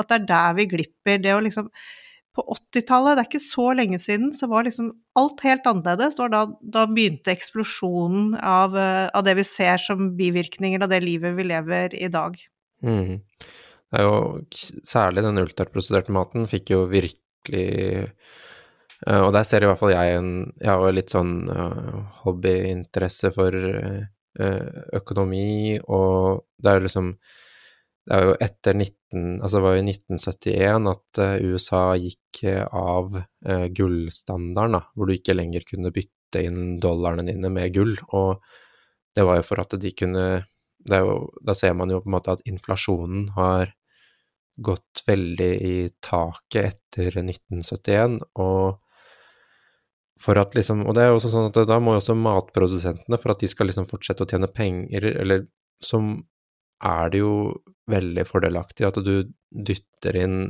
[0.00, 1.20] at det er der vi glipper.
[1.20, 1.68] Det å liksom
[2.38, 6.14] på 80-tallet, det er ikke så lenge siden, så var liksom alt helt annerledes.
[6.16, 6.42] Det var da,
[6.78, 11.48] da begynte eksplosjonen av, eh, av, det vi ser som bivirkninger av det livet vi
[11.50, 12.38] lever i dag.
[12.86, 13.18] Mm.
[13.88, 18.04] Det er jo særlig den ultraprosesserte maten fikk jo virkelig
[19.08, 20.28] uh, Og der ser i hvert fall jeg en
[20.60, 23.56] Jeg har jo litt sånn uh, hobbyinteresse for
[24.94, 27.08] økonomi, og det er jo liksom
[28.08, 32.42] det er jo etter 19, altså det var i 1971 at USA gikk
[32.76, 33.16] av
[33.72, 38.42] gullstandarden, hvor du ikke lenger kunne bytte inn dollarene dine med gull, og
[39.16, 40.26] det var jo for at de kunne
[40.88, 43.72] jo, Da ser man jo på en måte at inflasjonen har
[44.58, 48.78] gått veldig i taket etter 1971, og
[50.18, 53.18] for at liksom Og det er jo også sånn at da må jo også matprodusentene,
[53.22, 55.46] for at de skal liksom fortsette å tjene penger, eller
[55.82, 56.16] som
[56.84, 57.34] er det jo
[57.90, 59.12] veldig fordelaktig at du
[59.48, 60.40] dytter inn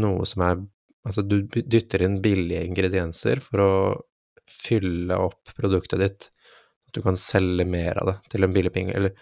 [0.00, 0.62] noe som er
[1.00, 3.68] Altså, du dytter inn billige ingredienser for å
[4.52, 6.26] fylle opp produktet ditt.
[6.84, 9.14] At du kan selge mer av det til en billig penge, eller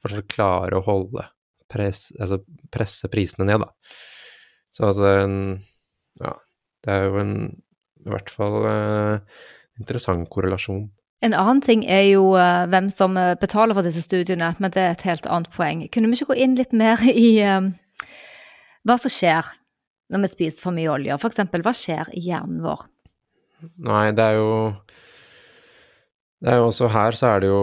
[0.00, 1.26] fortsatt klare å holde
[1.68, 2.40] press, altså
[2.72, 3.68] presse prisene ned, da.
[4.72, 5.02] Så at
[6.18, 6.32] Ja,
[6.86, 7.34] det er jo en
[8.08, 9.20] i hvert fall eh,
[9.78, 10.86] interessant korrelasjon.
[11.24, 14.82] En annen ting er jo uh, hvem som eh, betaler for disse studiene, men det
[14.84, 15.80] er et helt annet poeng.
[15.90, 17.72] Kunne vi ikke gå inn litt mer i um,
[18.86, 19.48] hva som skjer
[20.14, 21.18] når vi spiser for mye olje?
[21.18, 22.86] For eksempel, hva skjer i hjernen vår?
[23.82, 24.52] Nei, det er jo
[26.38, 27.62] det er jo også her så er det jo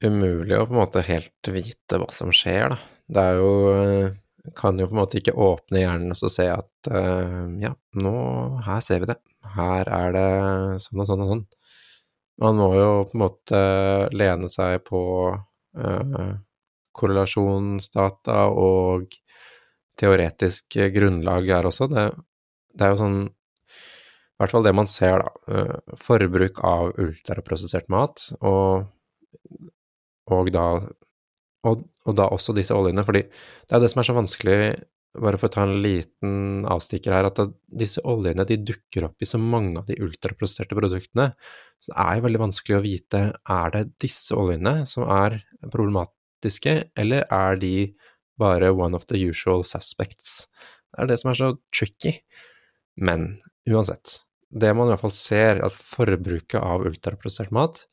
[0.00, 2.78] umulig å på en måte helt vite hva som skjer, da.
[3.12, 3.50] Det er jo
[4.56, 8.14] Kan jo på en måte ikke åpne hjernen og så se at uh, ja, nå
[8.64, 9.16] Her ser vi det.
[9.54, 10.24] Her er det
[10.84, 11.44] sånn og sånn og sånn.
[12.42, 13.60] Man må jo på en måte
[14.14, 16.32] lene seg på eh,
[16.94, 19.14] korrelasjonsdata og
[19.98, 21.88] teoretisk grunnlag her også.
[21.90, 22.08] Det,
[22.74, 25.30] det, er jo sånn I hvert fall det man ser, da.
[25.46, 28.88] Uh, forbruk av ultraprosessert mat, og,
[30.34, 30.68] og da
[31.64, 34.58] og, og, da også disse oljene, fordi det er det som er så vanskelig
[35.14, 37.38] bare for å ta en liten avstikker her, at
[37.70, 41.30] disse oljene de dukker opp i så mange av de ultraprosesserte produktene.
[41.78, 43.22] Så det er jo veldig vanskelig å vite
[43.54, 45.38] er det disse oljene som er
[45.70, 47.74] problematiske, eller er de
[48.40, 50.48] bare one of the usual suspects?
[50.90, 52.16] Det er det som er så tricky.
[52.98, 53.36] Men
[53.70, 57.84] uansett, det man i hvert fall ser, at forbruket av ultraprosessert mat,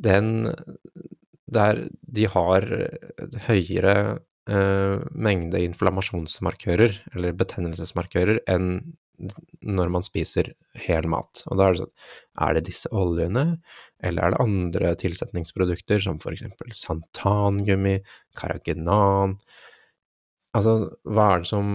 [0.00, 0.48] den
[1.50, 2.64] der de har
[3.48, 3.94] høyere
[4.50, 8.96] mengde inflammasjonsmarkører, eller betennelsesmarkører, enn
[9.60, 11.42] når man spiser hel mat.
[11.50, 11.92] Og da er det sånn
[12.40, 13.44] Er det disse oljene,
[14.02, 17.98] eller er det andre tilsetningsprodukter, som for eksempel santangummi,
[18.38, 19.36] karagenan
[20.56, 21.74] Altså, hva er det som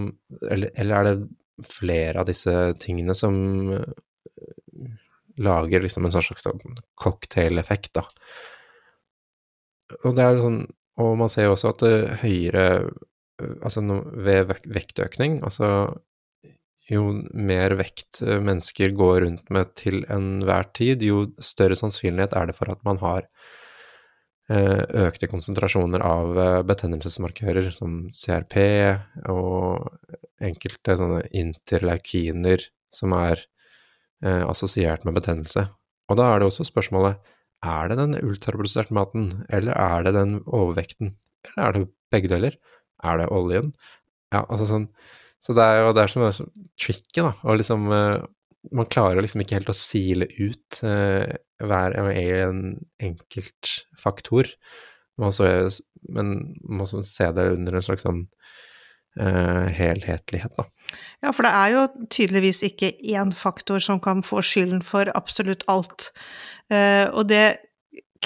[0.51, 2.51] eller, eller, er det flere av disse
[2.83, 3.37] tingene som
[3.71, 4.89] uh,
[5.39, 6.49] lager liksom en sånn slags
[6.99, 8.03] cocktail-effekt, da?
[10.03, 10.59] Og det er sånn
[11.01, 11.85] og man ser jo også at
[12.23, 12.69] høyere
[13.35, 13.81] Altså
[14.23, 15.89] ved vektøkning, altså
[16.87, 17.01] jo
[17.33, 22.71] mer vekt mennesker går rundt med til enhver tid, jo større sannsynlighet er det for
[22.71, 23.27] at man har
[24.47, 26.37] økte konsentrasjoner av
[26.69, 28.55] betennelsesmarkører som CRP
[29.33, 29.89] og
[30.39, 33.43] enkelte sånne interleukiner som er
[34.23, 35.65] assosiert med betennelse.
[36.07, 37.19] Og da er det også spørsmålet
[37.65, 41.13] er det den ultraprosesserte maten, eller er det den overvekten?
[41.49, 42.57] Eller er det begge deler?
[43.05, 43.73] Er det oljen?
[44.33, 44.89] Ja, altså sånn
[45.43, 46.47] Så det er jo det som er så
[46.81, 47.31] tricky, da.
[47.45, 48.23] Og liksom uh,
[48.73, 52.63] Man klarer liksom ikke helt å sile ut uh, hver en
[53.03, 54.49] enkelt faktor.
[55.21, 55.45] Man så,
[56.09, 56.33] men
[56.65, 58.25] man må se det under en slags sånn
[59.15, 60.65] helhetlighet, da.
[61.23, 65.63] Ja, for det er jo tydeligvis ikke én faktor som kan få skylden for absolutt
[65.71, 66.11] alt.
[66.71, 67.57] Uh, og det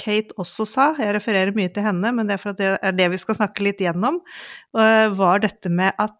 [0.00, 2.94] Kate også sa, jeg refererer mye til henne, men det er for at det er
[2.96, 4.20] det vi skal snakke litt gjennom,
[4.76, 6.16] uh, var dette med at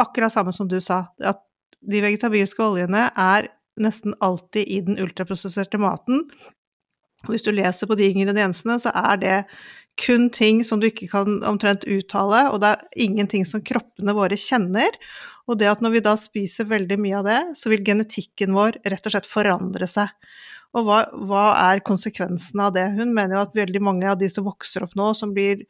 [0.00, 1.42] akkurat samme som du sa, at
[1.84, 6.24] de vegetabilske oljene er nesten alltid i den ultraprosesserte maten.
[7.28, 9.38] Hvis du leser på de ingrediensene, så er det
[10.00, 14.38] kun ting som du ikke kan omtrent uttale, og det er ingenting som kroppene våre
[14.40, 14.96] kjenner.
[15.44, 18.80] Og det at når vi da spiser veldig mye av det, så vil genetikken vår
[18.88, 20.12] rett og slett forandre seg.
[20.74, 22.86] Og hva, hva er konsekvensene av det?
[22.96, 25.62] Hun mener jo at veldig mange av de som vokser opp nå, som blir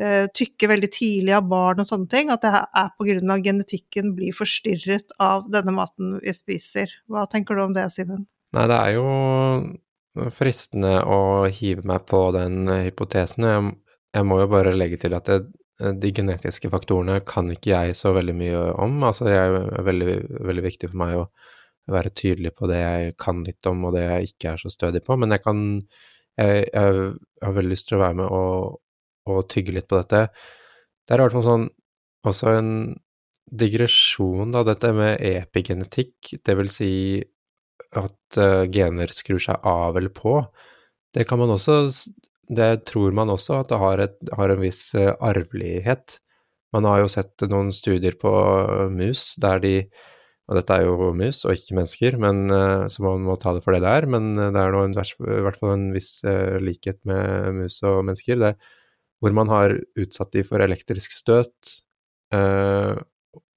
[0.00, 3.36] eh, tykke veldig tidlig av barn og sånne ting, at det er pga.
[3.44, 6.90] genetikken blir forstyrret av denne maten vi spiser.
[7.06, 8.26] Hva tenker du om det, Simen?
[8.56, 9.06] Nei, det er jo
[10.34, 13.46] fristende å hive meg på den hypotesen.
[13.48, 13.72] Jeg,
[14.16, 15.40] jeg må jo bare legge til at det,
[15.80, 18.98] de genetiske faktorene kan ikke jeg så veldig mye om.
[19.06, 19.56] Altså, det er
[19.86, 20.16] veldig,
[20.50, 21.26] veldig viktig for meg å
[21.90, 25.02] være tydelig på det jeg kan litt om, og det jeg ikke er så stødig
[25.06, 25.16] på.
[25.20, 25.60] Men jeg kan
[26.40, 28.76] Jeg, jeg har veldig lyst til å være med og,
[29.28, 30.30] og tygge litt på dette.
[31.04, 31.66] Det er i hvert fall sånn
[32.30, 32.70] også en
[33.50, 36.92] digresjon, da, dette med epigenetikk, det vil si
[37.96, 40.40] at uh, gener skrur seg av eller på.
[41.14, 41.90] Det kan man også
[42.50, 46.18] Det tror man også at det har, et, har en viss uh, arvelighet.
[46.74, 48.30] Man har jo sett noen studier på
[48.90, 49.74] mus der de
[50.50, 52.50] og dette er jo mus og ikke mennesker, men,
[52.90, 54.06] så man må ta det for det det er.
[54.10, 56.24] Men det er nå i hvert fall en viss
[56.58, 58.40] likhet med mus og mennesker.
[58.40, 58.50] Det,
[59.20, 61.74] hvor man har utsatt de for elektrisk støt
[62.34, 62.96] eh,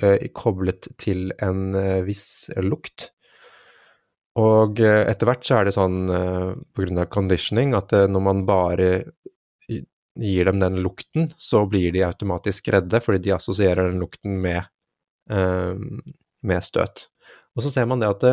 [0.03, 3.11] eh, koblet til en eh, viss lukt.
[4.41, 6.55] Og eh, etter hvert så er det sånn pga.
[6.79, 8.89] grunn av conditioning at eh, når man bare
[9.69, 14.67] gir dem den lukten, så blir de automatisk redde, fordi de assosierer den lukten med,
[15.25, 17.07] med støt.
[17.57, 18.25] Og så ser man det at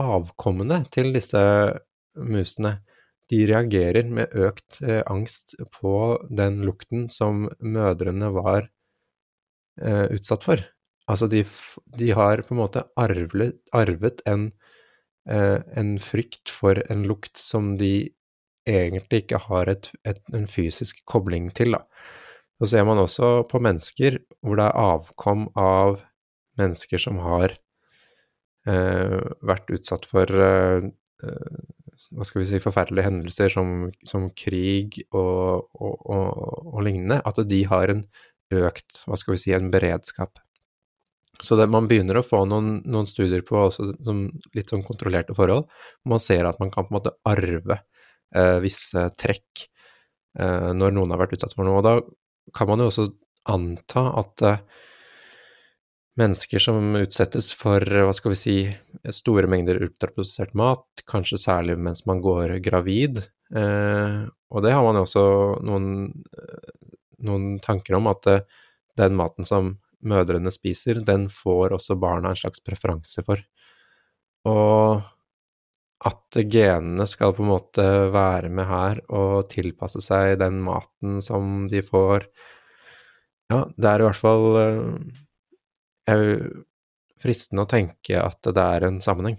[0.00, 1.42] avkommene til disse
[2.16, 2.78] musene
[3.30, 5.94] de reagerer med økt eh, angst på
[6.30, 8.68] den lukten som mødrene var
[9.82, 10.62] eh, utsatt for.
[11.10, 11.42] Altså, de,
[11.98, 14.65] de, har på en måte arvet, arvet en, eh,
[15.26, 18.10] en, frykt for en lukt som de
[18.66, 21.82] egentlig ikke har et, et, en fysisk kobling til, da.
[22.60, 26.00] Så ser man også på mennesker hvor det er avkom av
[26.56, 27.52] mennesker som har
[28.68, 30.86] eh, vært utsatt for eh,
[32.12, 36.26] hva skal vi si, forferdelige hendelser som, som krig og, og, og,
[36.72, 38.02] og, lignende, at de har en
[38.54, 40.40] økt, hva skal vi si, en beredskap.
[41.42, 43.90] Så det, man begynner å få noen, noen studier på også,
[44.56, 45.66] litt sånn kontrollerte forhold,
[46.00, 47.80] hvor man ser at man kan på en måte arve
[48.34, 49.66] eh, visse trekk
[50.40, 51.82] eh, når noen har vært utsatt for noe.
[51.82, 53.08] Og da kan man jo også
[53.52, 54.62] anta at eh,
[56.16, 58.56] mennesker som utsettes for, hva skal vi si,
[59.12, 63.20] store mengder ultraprosessert mat, kanskje særlig mens man går gravid.
[63.52, 65.26] Eh, og det har man jo også
[65.66, 65.90] noen,
[67.26, 68.46] noen tanker om, at eh,
[68.96, 69.74] den maten som
[70.08, 73.42] mødrene spiser, den får også barna en slags preferanse for.
[74.46, 75.02] Og
[76.06, 81.66] at genene skal på en måte være med her og tilpasse seg den maten som
[81.72, 82.28] de får.
[83.50, 84.46] Ja, det er i hvert fall
[86.06, 86.64] jeg, jo
[87.22, 89.38] fristende å tenke at det er en sammenheng.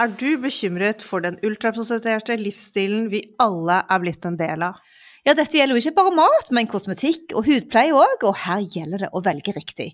[0.00, 4.78] Er du bekymret for den ultraprosesserte livsstilen vi alle er blitt en del av?
[5.30, 9.04] Ja, dette gjelder jo ikke bare mat, men kosmetikk og hudpleie òg, og her gjelder
[9.04, 9.92] det å velge riktig.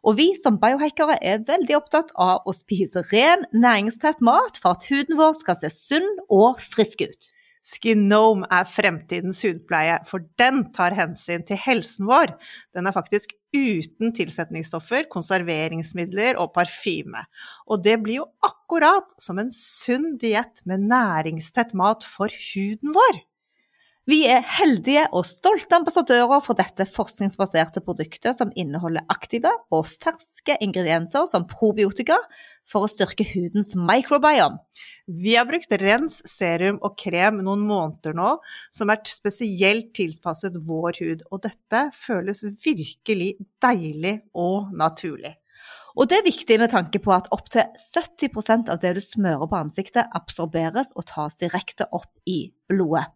[0.00, 4.88] Og vi som biohackere er veldig opptatt av å spise ren, næringstett mat for at
[4.88, 7.28] huden vår skal se sunn og frisk ut.
[7.68, 12.32] Skinome er fremtidens hudpleie, for den tar hensyn til helsen vår.
[12.72, 17.28] Den er faktisk uten tilsetningsstoffer, konserveringsmidler og parfyme.
[17.68, 23.26] Og det blir jo akkurat som en sunn diett med næringstett mat for huden vår.
[24.08, 30.54] Vi er heldige og stolte ambassadører for dette forskningsbaserte produktet som inneholder aktive og ferske
[30.64, 32.16] ingredienser som probiotika
[32.64, 34.62] for å styrke hudens microbiome.
[35.12, 38.30] Vi har brukt rens, serum og krem noen måneder nå,
[38.72, 45.34] som er spesielt tilpasset vår hud, og dette føles virkelig deilig og naturlig.
[46.00, 49.60] Og det er viktig med tanke på at opptil 70% av det du smører på
[49.60, 53.10] ansiktet, absorberes og tas direkte opp i blodet.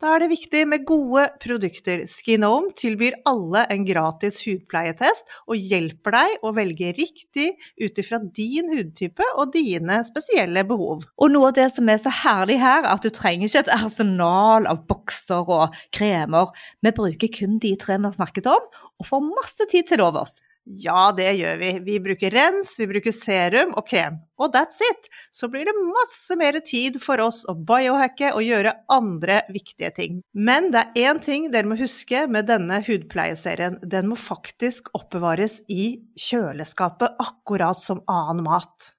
[0.00, 2.06] Da er det viktig med gode produkter.
[2.08, 8.72] Skinome tilbyr alle en gratis hudpleietest og hjelper deg å velge riktig ut ifra din
[8.72, 11.04] hudtype og dine spesielle behov.
[11.20, 13.74] Og noe av det som er så herlig her, er at du trenger ikke et
[13.76, 16.48] arsenal av bokser og kremer.
[16.80, 20.40] Vi bruker kun de tre vi har snakket om, og får masse tid til overs.
[20.70, 21.70] Ja, det gjør vi.
[21.82, 24.20] Vi bruker rens, vi bruker serum og krem.
[24.38, 25.08] Og that's it!
[25.34, 30.20] Så blir det masse mer tid for oss å biohacke og gjøre andre viktige ting.
[30.30, 33.80] Men det er én ting dere må huske med denne hudpleieserien.
[33.82, 35.96] Den må faktisk oppbevares i
[36.28, 38.92] kjøleskapet, akkurat som annen mat.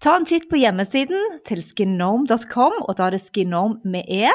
[0.00, 4.30] Ta en titt på hjemmesiden til skinome.com, og da er det skinome med e.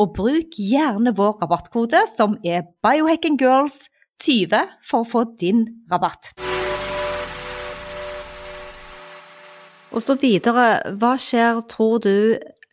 [0.00, 3.82] Og bruk gjerne vår rabattkode, som er biohackinggirls
[4.22, 6.34] 20 for å få din rabatt.
[9.94, 12.14] Og så videre, hva skjer, tror du,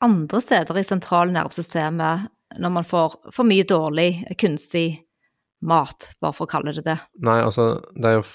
[0.01, 2.31] andre steder i sentralnervesystemet
[2.61, 5.03] når man får for mye dårlig, kunstig
[5.61, 6.97] mat, bare for å kalle det det?
[7.23, 8.25] Nei, altså, det er jo,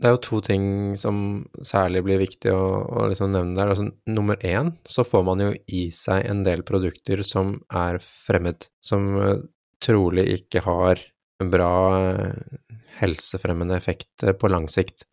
[0.00, 0.66] det er jo to ting
[0.98, 1.18] som
[1.62, 3.74] særlig blir viktig å, å liksom nevne der.
[3.74, 8.70] Altså, nummer én så får man jo i seg en del produkter som er fremmed,
[8.82, 9.34] som uh,
[9.84, 11.04] trolig ikke har
[11.52, 12.58] bra eh,
[13.00, 15.06] helsefremmende effekt eh, på lang sikt.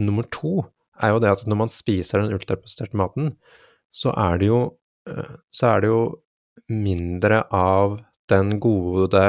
[0.00, 0.60] Nummer to
[1.02, 3.32] er jo det at når man spiser den ultraprosesserte maten,
[3.94, 4.60] så er det jo,
[5.08, 5.34] eh,
[5.70, 6.02] er det jo
[6.72, 7.98] mindre av
[8.30, 9.22] den gode,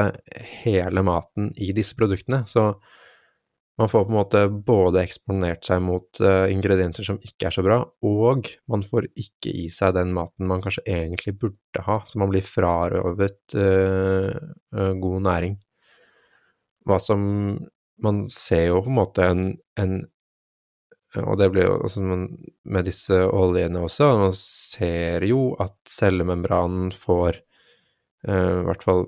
[0.64, 2.42] hele maten i disse produktene.
[2.50, 2.72] Så
[3.78, 7.76] man får på en måte både eksponert seg mot ingredienser som ikke er så bra,
[8.02, 12.32] og man får ikke i seg den maten man kanskje egentlig burde ha, så man
[12.32, 14.34] blir frarøvet uh,
[14.98, 15.54] god næring.
[16.88, 17.22] Hva som
[17.98, 19.96] Man ser jo på en måte en, en
[21.18, 27.40] og det blir jo også med disse oljene også, man ser jo at cellemembranen får
[28.28, 28.36] i
[28.68, 29.06] hvert fall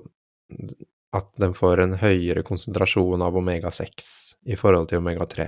[1.13, 4.09] at den får en høyere konsentrasjon av omega-6
[4.49, 5.47] i forhold til omega-3.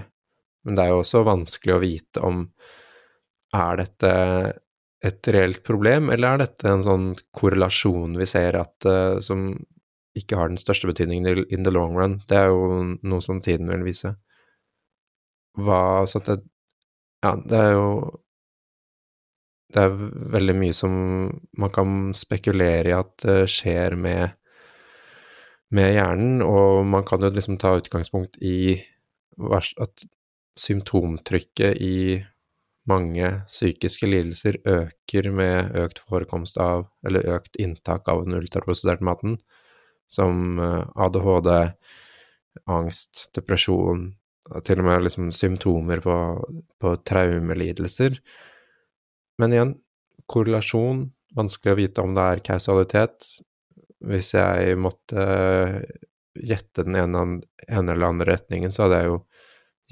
[0.64, 2.46] Men det er jo også vanskelig å vite om
[3.54, 4.12] er dette
[5.04, 9.52] et reelt problem, eller er dette en sånn korrelasjon vi ser at, uh, som
[10.18, 12.20] ikke har den største betydningen in the long run?
[12.30, 14.16] Det er jo noe som tiden vil vise.
[15.58, 16.42] Hva Så det
[17.24, 18.20] Ja, det er jo
[19.74, 19.94] Det er
[20.36, 20.94] veldig mye som
[21.58, 24.36] man kan spekulere i at uh, skjer med
[25.74, 28.78] med hjernen, og man kan jo liksom ta utgangspunkt i
[29.42, 30.04] at
[30.60, 32.22] symptomtrykket i
[32.90, 39.38] mange psykiske lidelser øker med økt forekomst av, eller økt inntak av den ultraprosesserte maten,
[40.10, 41.52] som eh, ADHD,
[42.70, 44.12] angst, depresjon,
[44.68, 46.16] til og med liksom symptomer på,
[46.84, 48.20] på traumelidelser.
[49.42, 49.76] Men igjen,
[50.30, 53.30] korrelasjon, vanskelig å vite om det er kausalitet,
[54.04, 55.24] hvis jeg måtte
[56.34, 57.24] gjette den ene
[57.70, 59.20] eller andre retningen, så hadde jeg jo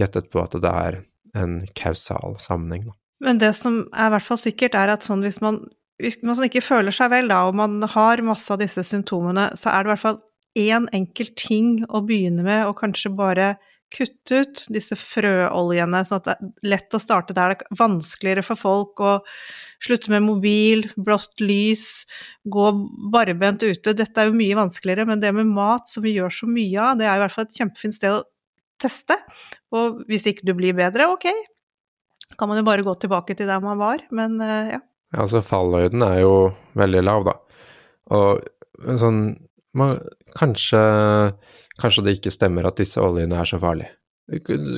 [0.01, 0.99] gjettet på at det er
[1.38, 2.89] en kausal sammenheng.
[2.89, 2.97] Da.
[3.22, 5.62] Men det som er i hvert fall sikkert, er at sånn hvis man,
[6.01, 9.71] hvis man ikke føler seg vel, da, og man har masse av disse symptomene, så
[9.71, 10.21] er det i hvert fall
[10.59, 13.53] én enkel ting å begynne med, og kanskje bare
[13.91, 17.55] kutte ut disse frøoljene, sånn at det er lett å starte der.
[17.55, 19.13] Det er vanskeligere for folk å
[19.83, 22.05] slutte med mobil, blått lys,
[22.47, 22.67] gå
[23.11, 23.95] barbent ute.
[23.97, 26.99] Dette er jo mye vanskeligere, men det med mat, som vi gjør så mye av,
[26.99, 28.23] det er i hvert fall et kjempefint sted å
[28.81, 29.17] teste.
[29.75, 31.27] Og hvis ikke du blir bedre, ok,
[32.39, 34.81] kan man jo bare gå tilbake til der man var, men uh, ja.
[35.18, 36.36] Altså fallhøyden er jo
[36.80, 37.38] veldig lav, da.
[38.16, 38.43] Og
[38.99, 39.24] sånn
[39.78, 39.97] man,
[40.36, 40.80] kanskje,
[41.82, 43.93] kanskje det ikke stemmer at disse oljene er så farlige.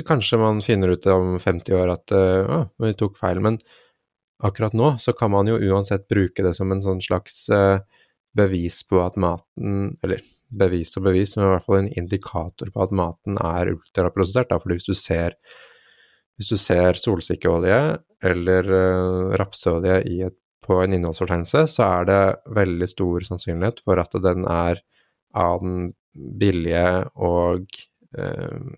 [0.07, 3.59] Kanskje man finner ut om 50 år at uh, vi tok feil, men
[4.43, 7.83] akkurat nå så kan man jo uansett bruke det som en sånn slags uh,
[8.33, 10.23] bevis på at maten Eller
[10.53, 14.51] bevis og bevis, men i hvert fall en indikator på at maten er ultraprosessert.
[14.51, 15.37] Da, fordi hvis du ser,
[16.37, 17.79] hvis du ser solsikkeolje
[18.23, 22.21] eller rapseolje rapsolje i et på en innholdsfortegnelse, så er det
[22.55, 24.81] veldig stor sannsynlighet for at den er
[25.35, 27.67] av den billige og
[28.17, 28.73] eh,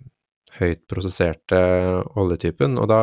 [0.60, 1.62] høyt prosesserte
[2.18, 2.80] oljetypen.
[2.82, 3.01] Og da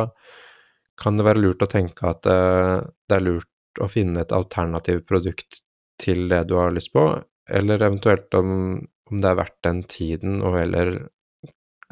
[0.99, 2.79] kan det være lurt å tenke at eh,
[3.09, 5.61] det er lurt å finne et alternativt produkt
[6.01, 7.07] til det du har lyst på,
[7.49, 10.95] eller eventuelt om, om det er verdt den tiden å heller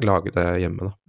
[0.02, 1.01] lage det hjemme, da.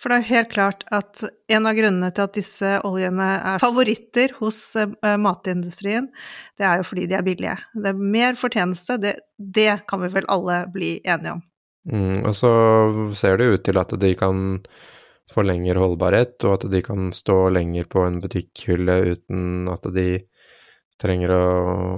[0.00, 3.62] For det er jo helt klart at en av grunnene til at disse oljene er
[3.62, 6.08] favoritter hos uh, matindustrien,
[6.58, 7.56] det er jo fordi de er billige.
[7.74, 11.44] Det er mer fortjeneste, det, det kan vi vel alle bli enige om.
[11.92, 12.52] Mm, og så
[13.18, 14.60] ser det ut til at de kan
[15.32, 20.08] få lengre holdbarhet, og at de kan stå lenger på en butikkhylle uten at de
[21.02, 21.44] trenger å,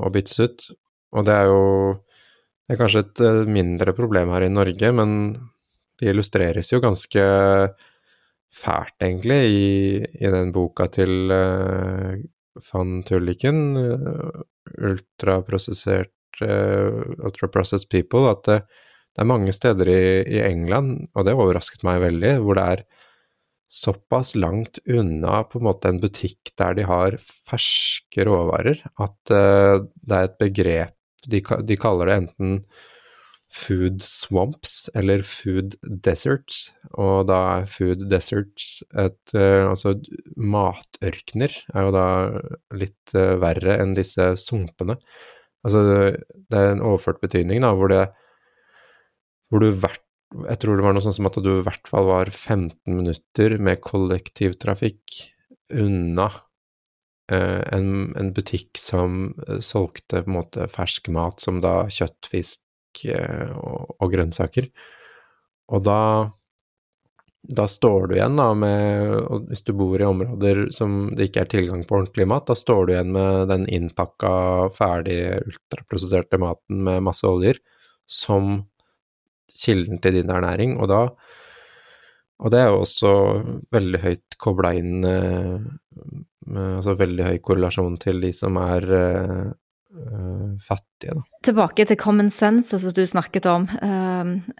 [0.06, 0.68] å byttes ut.
[1.14, 1.64] Og det er jo
[2.64, 5.10] det er kanskje et eh, mindre problem her i Norge, men
[6.00, 7.24] det illustreres jo ganske
[8.54, 9.68] fælt, egentlig, i,
[10.20, 12.14] i den boka til uh,
[12.70, 14.42] van Tulliken, uh,
[14.90, 18.60] ultraprosessert uh, Ultraprocessed People, at det,
[19.14, 20.04] det, er mange steder i,
[20.36, 22.84] i, England, og det overrasket meg veldig, hvor det er
[23.74, 29.82] såpass langt unna på en måte en butikk der de har ferske råvarer, at uh,
[29.82, 30.94] det er et begrep
[31.30, 32.58] de, de kaller det enten
[33.54, 36.72] food swamps, eller food deserts.
[36.98, 39.94] Og da er food deserts et uh, Altså
[40.36, 42.06] matørkener er jo da
[42.74, 44.98] litt uh, verre enn disse sumpene.
[45.64, 48.04] Altså det er en overført betydning, da, hvor det
[49.52, 50.02] hvor du hvert
[50.48, 53.54] Jeg tror det var noe sånn som at du i hvert fall var 15 minutter
[53.62, 55.20] med kollektivtrafikk
[55.78, 56.26] unna
[57.30, 59.30] uh, en, en, butikk som
[59.62, 62.63] solgte på en måte fersk mat, som da kjøtt, fisk, Eh,
[63.10, 64.68] og, og grønnsaker.
[65.74, 66.00] Og da,
[67.56, 71.52] da står du igjen da med Hvis du bor i områder som det ikke er
[71.54, 74.34] tilgang på ordentlig mat, da står du igjen med den innpakka,
[74.76, 77.60] ferdig ultraprosesserte maten med masse oljer
[78.04, 78.66] som
[79.54, 81.06] kilden til din ernæring, og da
[82.44, 83.10] og det er jo også
[83.72, 85.66] veldig høyt kobla inn eh,
[86.44, 88.84] Altså veldig høy korrelasjon til de som er
[89.94, 91.14] uh, viktige.
[91.14, 91.22] Da.
[91.46, 93.68] Tilbake til common sense, som du snakket om.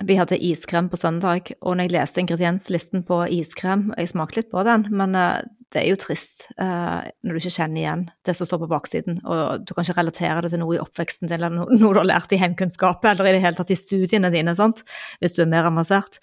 [0.05, 4.51] Vi hadde iskrem på søndag, og når jeg leste ingredienslisten på iskrem Jeg smakte litt
[4.53, 8.61] på den, men det er jo trist når du ikke kjenner igjen det som står
[8.65, 11.79] på baksiden, og du kan ikke relatere det til noe i oppveksten din, eller noe
[11.81, 14.85] du har lært i heimkunnskapet, eller i det hele tatt i studiene dine, sant?
[15.25, 16.21] hvis du er mer avansert.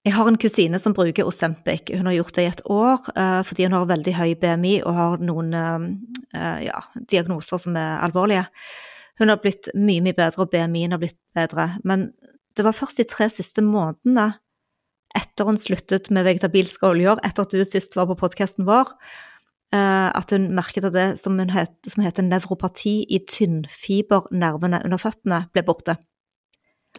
[0.00, 1.90] Jeg har en kusine som bruker Osempic.
[1.92, 4.96] Hun har gjort det i et år uh, fordi hun har veldig høy BMI og
[4.96, 6.80] har noen uh, ja,
[7.12, 8.46] diagnoser som er alvorlige.
[9.20, 11.74] Hun har blitt mye, mye bedre, og BMI-en har blitt bedre.
[11.84, 12.08] Men
[12.56, 14.30] det var først de tre siste månedene
[15.16, 18.92] etter hun sluttet med vegetabilske oljer, etter at du sist var på podkasten vår,
[19.74, 25.64] at hun merket at det som, het, som heter nevropati i tynnfibernervene under føttene, ble
[25.66, 25.96] borte.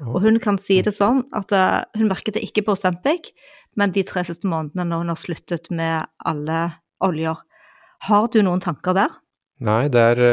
[0.01, 3.31] Og hun kan si det sånn at uh, hun merket det ikke på Osempic,
[3.79, 6.61] men de tre siste månedene når hun har sluttet med alle
[7.03, 7.41] oljer.
[8.07, 9.17] Har du noen tanker der?
[9.61, 10.23] Nei, det er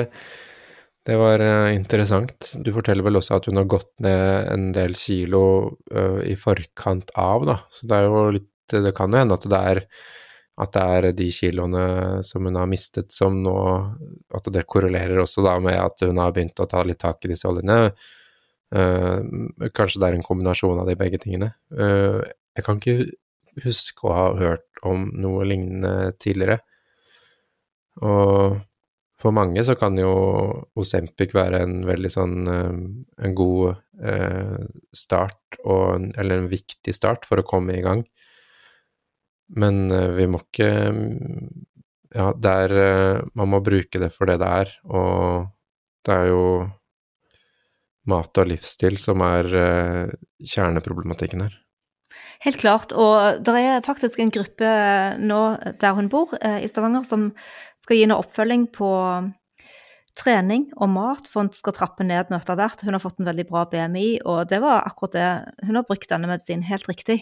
[1.08, 2.50] det var uh, interessant.
[2.60, 5.42] Du forteller vel også at hun har gått ned en del kilo
[5.94, 7.58] uh, i forkant av, da.
[7.72, 9.78] Så det er jo litt Det kan jo hende at det er
[10.58, 11.84] at det er de kiloene
[12.26, 13.54] som hun har mistet som nå
[14.34, 17.30] At det korrelerer også da med at hun har begynt å ta litt tak i
[17.32, 17.94] disse oljene.
[18.68, 19.24] Uh,
[19.72, 21.54] kanskje det er en kombinasjon av de begge tingene.
[21.72, 22.20] Uh,
[22.56, 23.12] jeg kan ikke
[23.64, 26.60] huske å ha hørt om noe lignende tidligere.
[28.04, 28.58] Og
[29.18, 30.12] for mange så kan jo
[30.78, 32.76] Osempic være en veldig sånn uh,
[33.24, 33.84] en god
[34.94, 38.04] start, og, eller en viktig start for å komme i gang.
[39.58, 40.68] Men vi må ikke
[42.14, 45.48] Ja, det er Man må bruke det for det det er, og
[46.06, 46.44] det er jo
[48.10, 50.12] mat og livsstil som er uh,
[50.44, 51.56] kjerneproblematikken her.
[52.44, 54.68] Helt klart, og det er faktisk en gruppe
[55.18, 55.40] nå
[55.82, 57.30] der hun bor, uh, i Stavanger, som
[57.82, 58.92] skal gi henne oppfølging på
[60.18, 62.82] trening og mat, for hun skal trappe ned nå etter hvert.
[62.84, 65.28] Hun har fått en veldig bra BMI, og det var akkurat det.
[65.66, 67.20] Hun har brukt denne medisinen helt riktig.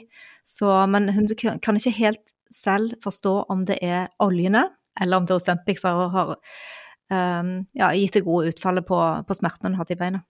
[0.49, 2.24] Så, men hun kan ikke helt
[2.55, 4.68] selv forstå om det er oljene,
[5.01, 6.37] eller om det er Osempic som har
[7.12, 10.22] um, ja, gitt det gode utfallet på, på smertene hun hadde i beina.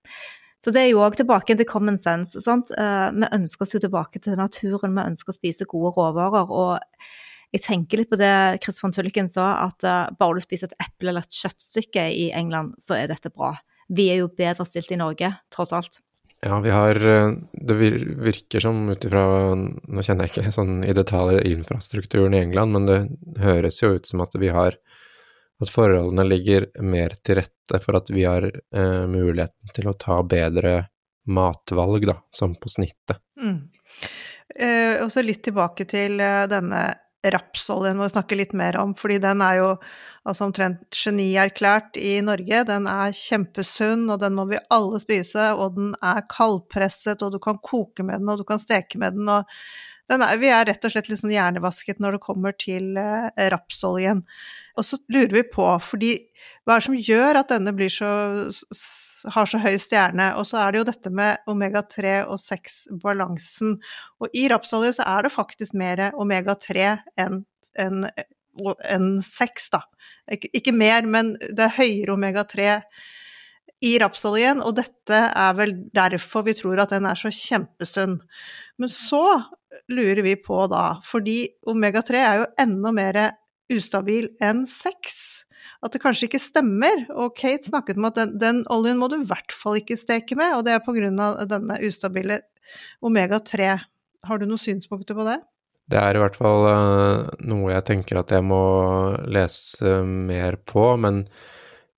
[0.67, 2.41] Så det er jo òg tilbake til common sense.
[2.43, 2.73] Sant?
[2.75, 6.51] Eh, vi ønsker oss jo tilbake til naturen, vi ønsker å spise gode råvarer.
[6.51, 10.73] Og jeg tenker litt på det Chris von Tulliken sa, at eh, bare du spiser
[10.73, 13.53] et eple eller et kjøttstykke i England, så er dette bra.
[13.95, 16.01] Vi er jo bedre stilt i Norge, tross alt.
[16.43, 17.39] Ja, vi har eh,
[17.71, 17.79] Det
[18.27, 19.23] virker som ut ifra
[19.55, 22.99] Nå kjenner jeg ikke sånn i detalj infrastrukturen i England, men det
[23.39, 24.83] høres jo ut som at vi har
[25.63, 30.21] at forholdene ligger mer til rette for at vi har eh, muligheten til å ta
[30.27, 30.83] bedre
[31.27, 33.19] matvalg, da, som på snittet.
[33.41, 33.59] Mm.
[34.57, 36.85] Eh, og så litt tilbake til eh, denne
[37.27, 39.71] rapsoljen må vi snakke litt mer om, fordi den er jo
[40.29, 42.63] altså omtrent genierklært i Norge.
[42.69, 47.41] Den er kjempesunn, og den må vi alle spise, og den er kaldpresset, og du
[47.43, 49.51] kan koke med den, og du kan steke med den, og
[50.15, 54.23] er, vi er rett og slett litt sånn hjernevasket når det kommer til eh, rapsoljen.
[54.79, 56.13] Og så lurer vi på, fordi
[56.65, 58.13] hva er det som gjør at denne så,
[59.35, 60.31] har så høy stjerne?
[60.39, 63.77] Og så er det jo dette med omega-3 og 6-balansen.
[64.23, 66.89] Og i rapsolje så er det faktisk mer omega-3
[67.27, 67.45] enn
[67.77, 68.07] en,
[68.89, 69.83] en 6, da.
[70.33, 72.71] Ikke, ikke mer, men det er høyere omega-3
[73.85, 78.19] i rapsoljen, og dette er vel derfor vi tror at den er så kjempesunn.
[78.81, 79.25] Men så
[79.93, 83.19] lurer vi på da, fordi omega-3 er jo enda mer
[83.73, 85.17] ustabil enn 6,
[85.85, 87.05] at det kanskje ikke stemmer.
[87.15, 90.39] Og Kate snakket om at den, den oljen må du i hvert fall ikke steke
[90.39, 91.11] med, og det er pga.
[91.49, 92.41] denne ustabile
[93.05, 93.77] omega-3.
[94.27, 95.41] Har du noen synspunkter på det?
[95.87, 98.63] Det er i hvert fall uh, noe jeg tenker at jeg må
[99.31, 101.27] lese mer på, men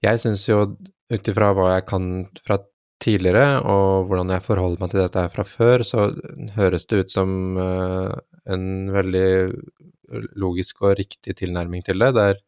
[0.05, 0.61] jeg syns jo
[1.09, 2.11] ut ifra hva jeg kan
[2.45, 2.59] fra
[3.03, 6.09] tidligere, og hvordan jeg forholder meg til dette her fra før, så
[6.57, 8.13] høres det ut som uh,
[8.51, 9.29] en veldig
[10.41, 12.41] logisk og riktig tilnærming til det, der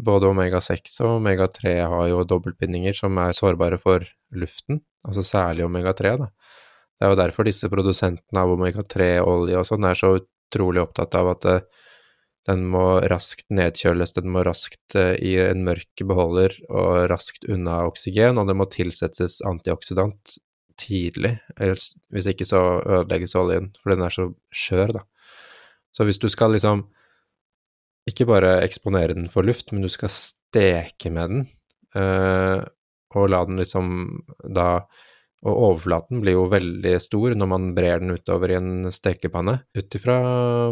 [0.00, 6.16] både omega-6 og omega-3 har jo dobbeltbindinger som er sårbare for luften, altså særlig omega-3,
[6.22, 6.30] da.
[7.00, 11.32] Det er jo derfor disse produsentene av omega-3-olje og sånn er så utrolig opptatt av
[11.32, 11.79] at uh,
[12.48, 17.82] den må raskt nedkjøles, den må raskt uh, i en mørk beholder og raskt unna
[17.88, 20.38] oksygen, og det må tilsettes antioksidant
[20.80, 21.34] tidlig,
[22.08, 25.02] hvis ikke så ødelegges oljen, for den er så skjør, da.
[25.92, 26.86] Så hvis du skal liksom
[28.08, 31.46] ikke bare eksponere den for luft, men du skal steke med den,
[31.98, 32.64] uh,
[33.18, 33.92] og la den liksom
[34.54, 34.86] da
[35.40, 39.62] og overflaten blir jo veldig stor når man brer den utover i en stekepanne.
[39.76, 40.18] Ut ifra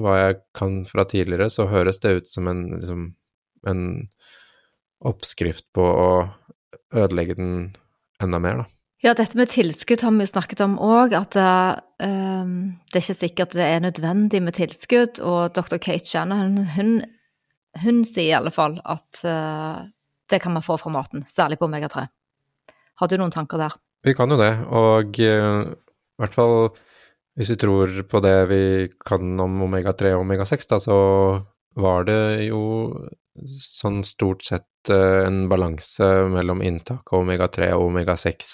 [0.05, 3.07] hva jeg kan fra tidligere, så høres det ut som en, liksom,
[3.69, 3.85] en
[5.09, 6.11] oppskrift på å
[6.93, 7.55] ødelegge den
[8.21, 8.75] enda mer, da.
[8.99, 13.15] Ja, dette med tilskudd har vi jo snakket om òg, at uh, det er ikke
[13.15, 15.21] sikkert det er nødvendig med tilskudd.
[15.23, 15.79] Og dr.
[15.79, 16.97] Kate Shannon, hun,
[17.79, 19.87] hun, sier i alle fall at uh,
[20.29, 22.09] det kan man få fra maten, særlig på omega-3.
[22.99, 23.79] Har du noen tanker der?
[24.07, 26.55] Vi kan jo det, og uh, i hvert fall
[27.39, 28.63] hvis vi tror på det vi
[29.07, 30.97] kan om omega-3 og omega-6, da, så
[31.79, 32.63] var det jo
[33.63, 38.49] sånn stort sett en balanse mellom inntak av omega-3 og omega-6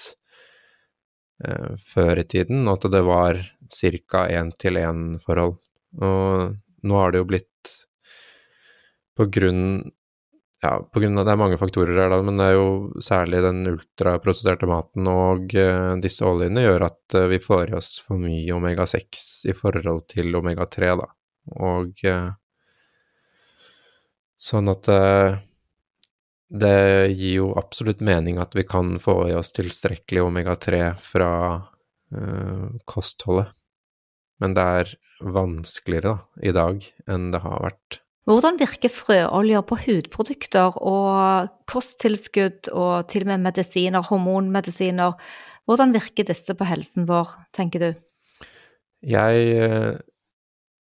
[1.47, 3.41] eh, før i tiden, og at det var
[3.73, 4.27] ca.
[4.29, 5.57] én-til-én-forhold.
[6.05, 7.75] Og nå har det jo blitt
[9.17, 9.65] på grunn
[10.65, 12.69] ja, på grunn av det er mange faktorer her, da, men det er jo
[13.05, 17.91] særlig den ultraprosesserte maten og uh, disse oljene gjør at uh, vi får i oss
[18.01, 21.11] for mye omega-6 i forhold til omega-3, da.
[21.69, 22.31] Og uh,
[24.41, 24.89] sånn at
[26.55, 26.79] det
[27.13, 31.31] gir jo absolutt mening at vi kan få i oss tilstrekkelig omega-3 fra
[32.85, 33.55] kostholdet,
[34.43, 34.93] men det er
[35.35, 38.04] vanskeligere da, i dag enn det har vært.
[38.25, 45.13] Hvordan virker frøoljer på hudprodukter og kosttilskudd og til og med medisiner, hormonmedisiner?
[45.69, 47.91] Hvordan virker disse på helsen vår, tenker du?
[49.05, 50.01] Jeg uh,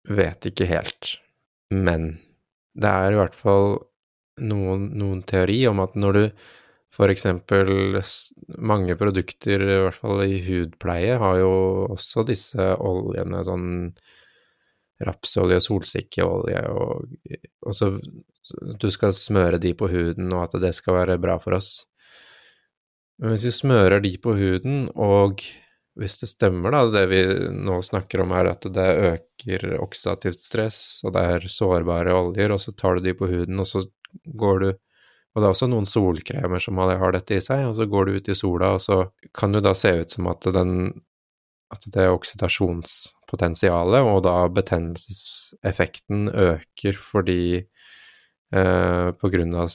[0.07, 1.17] vet ikke helt,
[1.71, 2.13] men
[2.79, 3.75] det er i hvert fall
[4.39, 6.23] noen, noen teori om at når du
[7.11, 7.99] eksempel
[8.57, 11.51] mange produkter, i hvert fall i hudpleie, har jo
[11.91, 13.67] også disse oljene, sånn
[15.05, 17.05] rapsolje, og solsikkeolje og,
[17.65, 17.91] og så
[18.81, 21.85] du skal smøre de på huden, og at det skal være bra for oss.
[23.19, 25.41] Men hvis vi smører de på huden, og
[25.97, 27.21] hvis det stemmer, da, det vi
[27.57, 32.61] nå snakker om er at det øker oksidativt stress, og det er sårbare oljer, og
[32.61, 33.83] så tar du de på huden, og så
[34.25, 34.69] går du
[35.35, 38.15] Og det er også noen solkremer som har dette i seg, og så går du
[38.17, 38.95] ut i sola, og så
[39.37, 40.71] kan du da se ut som at den
[41.69, 42.07] at det
[43.27, 47.67] oksidasjonspotensialet og da betennelseseffekten øker fordi
[48.53, 49.69] eh, på grunn av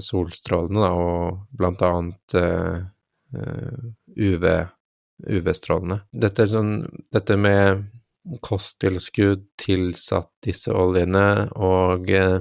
[0.00, 2.82] solstrålene da, og blant annet eh,
[4.16, 4.44] UV,
[5.28, 6.02] UV-strålene.
[6.12, 7.84] Dette, sånn, dette med
[8.42, 12.40] kosttilskudd tilsatt disse oljene og eh,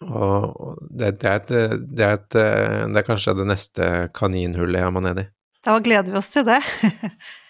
[0.00, 1.50] og det, det, er et,
[1.92, 5.24] det, er et, det, er kanskje det neste kaninhullet jeg må ned i.
[5.60, 6.56] Da gleder vi oss til det.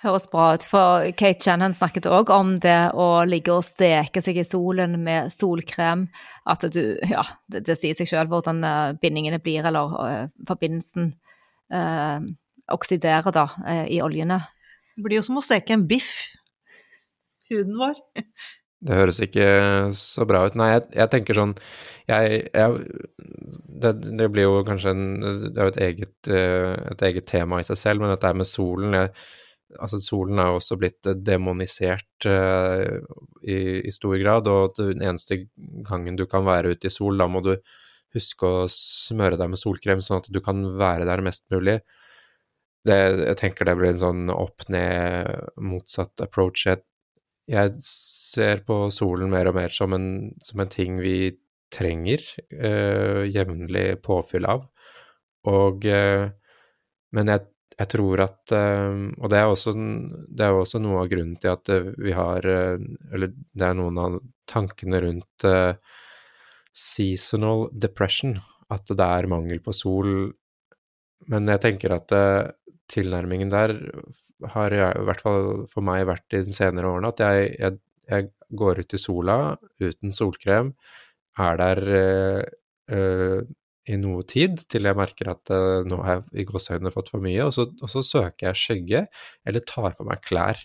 [0.00, 4.38] Høres bra ut, for Kate Shannon snakket òg om det å ligge og steke seg
[4.40, 6.06] i solen med solkrem.
[6.48, 11.10] At du Ja, det, det sier seg sjøl hvordan eh, bindingene blir, eller uh, forbindelsen
[11.76, 12.24] uh,
[12.72, 14.38] oksiderer da uh, i oljene.
[14.96, 16.14] Det blir jo som å steke en biff,
[17.52, 18.00] huden vår.
[18.80, 19.50] Det høres ikke
[20.00, 20.56] så bra ut.
[20.56, 21.52] Nei, jeg, jeg tenker sånn
[22.08, 22.80] jeg, jeg
[23.84, 27.68] det, det, blir jo kanskje en Det er jo et eget, et eget tema i
[27.68, 29.12] seg selv, men dette med solen jeg,
[29.78, 32.98] Altså, solen er også blitt demonisert uh,
[33.42, 35.44] i, i, stor grad, og den eneste
[35.86, 37.54] gangen du kan være ute i sol, da må du
[38.16, 41.78] huske å smøre deg med solkrem, sånn at du kan være der mest mulig.
[42.86, 46.64] Det, jeg tenker det blir en sånn opp-ned-motsatt approach.
[46.66, 46.82] Jeg
[47.50, 50.08] jeg ser på solen mer og mer som en,
[50.44, 51.32] som en ting vi
[51.74, 52.22] trenger
[52.54, 54.68] uh, jevnlig påfyll av.
[55.50, 56.30] Og uh,
[57.10, 57.42] Men jeg,
[57.80, 59.74] jeg, tror at uh, Og det er, også,
[60.50, 64.20] også noe av grunnen til at vi har Eller det er noen av
[64.50, 65.46] tankene rundt
[66.70, 68.36] seasonal depression.
[68.70, 70.30] At det er mangel på sol.
[71.30, 72.14] Men jeg tenker at
[72.90, 73.74] tilnærmingen der
[74.54, 77.78] har jeg, i hvert fall for meg vært i de senere årene, at jeg, jeg,
[78.10, 78.28] jeg
[78.62, 79.36] går ut i sola
[79.82, 80.72] uten solkrem,
[81.40, 81.80] er der
[82.90, 83.42] øh,
[83.88, 87.24] i noe tid til jeg merker at uh, nå har jeg i gåseøynene fått for
[87.24, 89.04] mye, og så, og så, søker jeg skygge
[89.48, 90.60] eller tar på meg klær.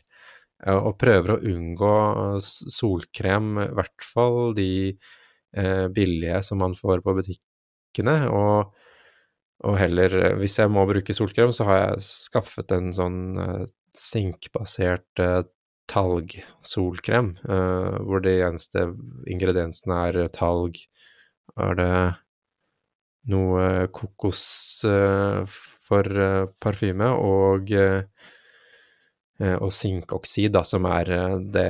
[0.72, 1.96] Og prøver å unngå
[2.42, 8.16] solkrem, i hvert fall de uh, billige som man får på butikkene.
[8.32, 8.72] og
[9.64, 13.64] og heller, eh, hvis jeg må bruke solkrem, så har jeg skaffet en sånn uh,
[13.96, 15.46] sinkbasert uh,
[15.92, 18.90] talgsolkrem, uh, hvor de eneste
[19.32, 20.82] ingrediensene er talg.
[21.56, 21.96] Er det
[23.32, 24.46] noe kokos
[24.88, 27.74] uh, for parfyme og
[29.36, 31.10] og sinkoksid, da, som er
[31.52, 31.66] det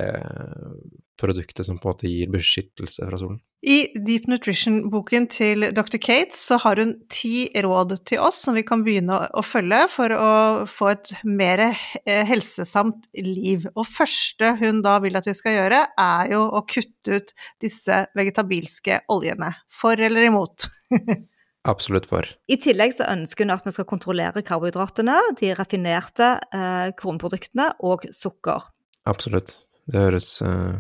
[1.20, 3.40] produktet som på en måte gir beskyttelse fra solen.
[3.66, 5.98] I Deep Nutrition-boken til Dr.
[6.02, 10.14] Kate så har hun ti råd til oss som vi kan begynne å følge for
[10.14, 10.32] å
[10.70, 13.66] få et mer eh, helsesamt liv.
[13.74, 17.34] Og første hun da vil at vi skal gjøre, er jo å kutte ut
[17.64, 19.56] disse vegetabilske oljene.
[19.74, 20.68] For eller imot?
[21.68, 22.28] absolutt for.
[22.52, 28.08] I tillegg så ønsker hun at vi skal kontrollere karbohydratene, de raffinerte eh, kornproduktene og
[28.16, 28.70] sukker.
[29.10, 29.58] Absolutt.
[29.92, 30.78] Det høres eh,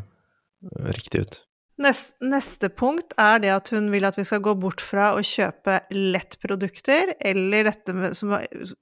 [0.95, 1.41] riktig ut.
[1.75, 5.23] Neste, neste punkt er det at hun vil at vi skal gå bort fra å
[5.25, 8.37] kjøpe lettprodukter, eller dette med, som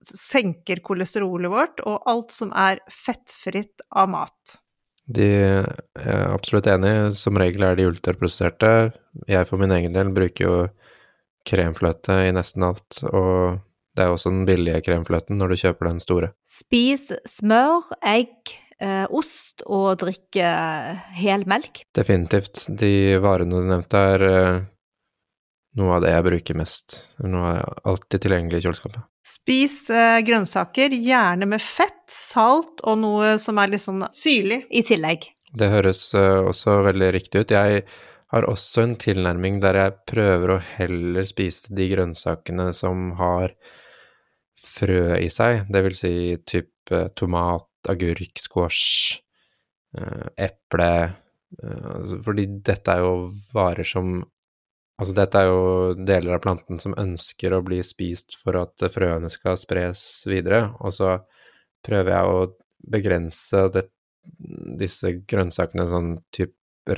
[0.06, 4.60] senker kolesterolet vårt, og alt som er fettfritt av mat.
[5.04, 6.94] De er absolutt enig.
[7.18, 8.94] Som regel er de ultraprosesserte.
[9.28, 10.56] Jeg for min egen del bruker jo
[11.48, 13.62] kremfløte i nesten alt, og
[13.94, 16.32] det er også den billige kremfløten når du kjøper den store.
[16.50, 21.84] Spis smør, egg, eh, ost og drikk eh, hel melk.
[21.96, 22.66] Definitivt.
[22.70, 24.62] De varene du nevnte er eh,
[25.78, 26.98] noe av det jeg bruker mest.
[27.26, 29.06] Noe er alltid tilgjengelig i kjøleskapet.
[29.24, 29.78] Spis
[30.28, 34.66] grønnsaker, gjerne med fett, salt og noe som er litt sånn syrlig.
[34.68, 35.30] I tillegg.
[35.54, 37.54] Det høres også veldig riktig ut.
[37.54, 37.86] Jeg
[38.34, 43.54] har også en tilnærming der jeg prøver å heller spise de grønnsakene som har
[44.58, 46.14] frø i seg, det vil si
[46.50, 49.20] type tomat, agurk, squash,
[49.98, 53.16] eh, eple eh, altså, Fordi dette er jo
[53.54, 54.22] varer som
[55.02, 59.28] Altså, dette er jo deler av planten som ønsker å bli spist for at frøene
[59.34, 61.16] skal spres videre, og så
[61.84, 62.44] prøver jeg å
[62.94, 63.88] begrense det,
[64.80, 66.94] disse grønnsakene sånn type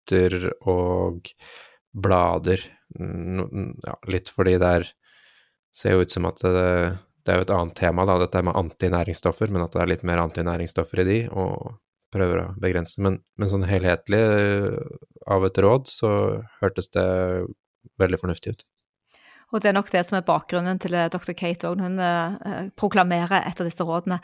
[0.00, 1.30] røtter og
[1.92, 2.60] blader,
[2.98, 4.90] ja, litt fordi det er
[5.70, 8.56] Ser jo ut som at det, det er jo et annet tema, da, dette med
[8.58, 11.76] antinæringsstoffer, men at det er litt mer antinæringsstoffer i de, og
[12.10, 12.98] prøver å begrense.
[12.98, 14.80] Men, men sånn helhetlig eh,
[15.30, 16.10] av et råd, så
[16.58, 17.06] hørtes det
[18.02, 18.66] veldig fornuftig ut.
[19.54, 21.36] Og det er nok det som er bakgrunnen til eh, dr.
[21.38, 24.18] Kate òg, hun eh, proklamerer et av disse rådene.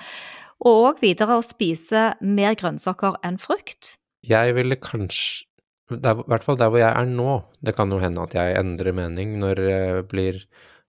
[0.66, 3.94] Og videre å spise mer grønnsaker enn frukt.
[4.26, 5.46] Jeg ville kanskje
[5.94, 7.32] I hvert fall der hvor jeg er nå.
[7.62, 10.40] Det kan jo hende at jeg endrer mening når jeg blir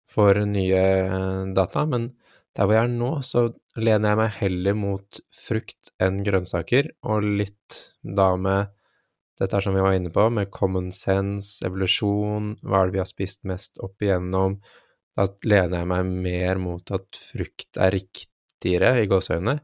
[0.09, 2.11] for nye eh, data, men
[2.57, 3.43] der hvor jeg er nå, så
[3.77, 8.73] lener jeg meg heller mot frukt enn grønnsaker, og litt da med
[9.37, 13.11] dette som vi var inne på, med common sense, evolusjon, hva er det vi har
[13.11, 14.57] spist mest opp igjennom,
[15.17, 19.59] da lener jeg meg mer mot at frukt er riktigere, i gåseøynene.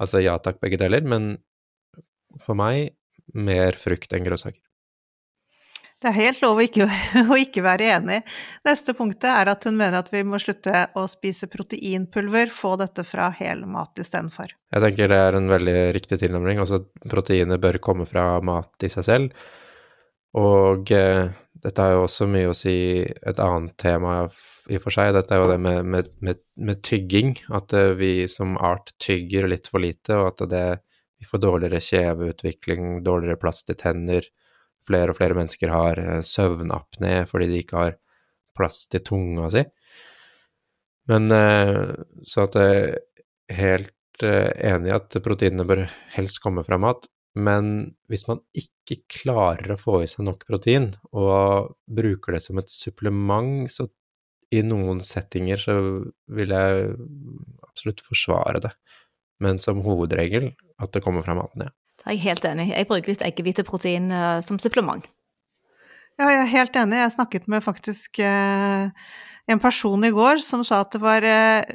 [0.00, 1.34] Altså ja takk, begge deler, men
[2.40, 2.94] for meg
[3.36, 4.67] mer frukt enn grønnsaker.
[5.98, 6.86] Det er helt lov å ikke,
[7.32, 8.18] å ikke, være enig.
[8.66, 13.02] Neste punktet er at hun mener at vi må slutte å spise proteinpulver, få dette
[13.06, 14.54] fra hel mat istedenfor.
[14.74, 16.62] Jeg tenker det er en veldig riktig tilnærming.
[16.62, 19.44] Altså, proteinet bør komme fra mat i seg selv.
[20.38, 24.20] Og eh, dette har jo også mye å si et annet tema
[24.68, 25.16] i og for seg.
[25.16, 27.34] Dette er jo det med, med, med, med tygging.
[27.50, 30.66] At eh, vi som art tygger litt for lite, og at det,
[31.18, 34.28] vi får dårligere kjeveutvikling, dårligere plass til tenner
[34.88, 37.98] flere og flere mennesker har eh, søvnapné fordi de ikke har
[38.58, 39.62] plass til tunga si.
[41.08, 41.84] Men eh,
[42.26, 45.86] så at jeg er helt eh, enig i at proteinene bør
[46.16, 47.08] helst komme fra mat.
[47.38, 52.58] Men hvis man ikke klarer å få i seg nok protein, og bruker det som
[52.58, 53.86] et supplement, så
[54.50, 55.76] i noen settinger så
[56.34, 56.94] vil jeg
[57.68, 58.72] absolutt forsvare det.
[59.44, 60.50] Men som hovedregel
[60.82, 61.74] at det kommer fra maten, ja.
[62.08, 62.70] Det er helt enig.
[62.72, 65.04] Jeg bruker litt eggehviteprotein uh, som supplement.
[66.16, 66.96] Ja, jeg er helt enig.
[67.02, 68.88] Jeg snakket med faktisk uh,
[69.52, 71.68] en person i går som sa at det var uh,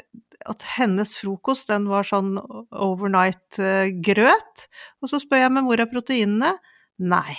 [0.50, 2.32] at hennes frokost den var sånn
[2.74, 3.60] overnight
[4.04, 4.64] grøt.
[5.06, 6.50] Og så spør jeg meg hvor er proteinene?
[6.98, 7.38] Nei,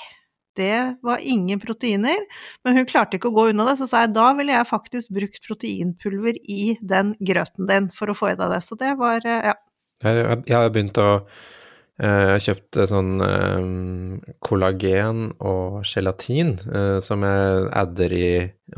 [0.54, 2.22] det var ingen proteiner.
[2.62, 5.12] Men hun klarte ikke å gå unna det, så sa jeg da ville jeg faktisk
[5.18, 8.62] brukt proteinpulver i den grøten din for å få i deg det.
[8.64, 9.58] Så det var, ja.
[10.06, 11.60] Jeg har begynt å Eh,
[11.94, 18.30] jeg har kjøpt sånn um, kollagen og gelatin uh, som jeg adder i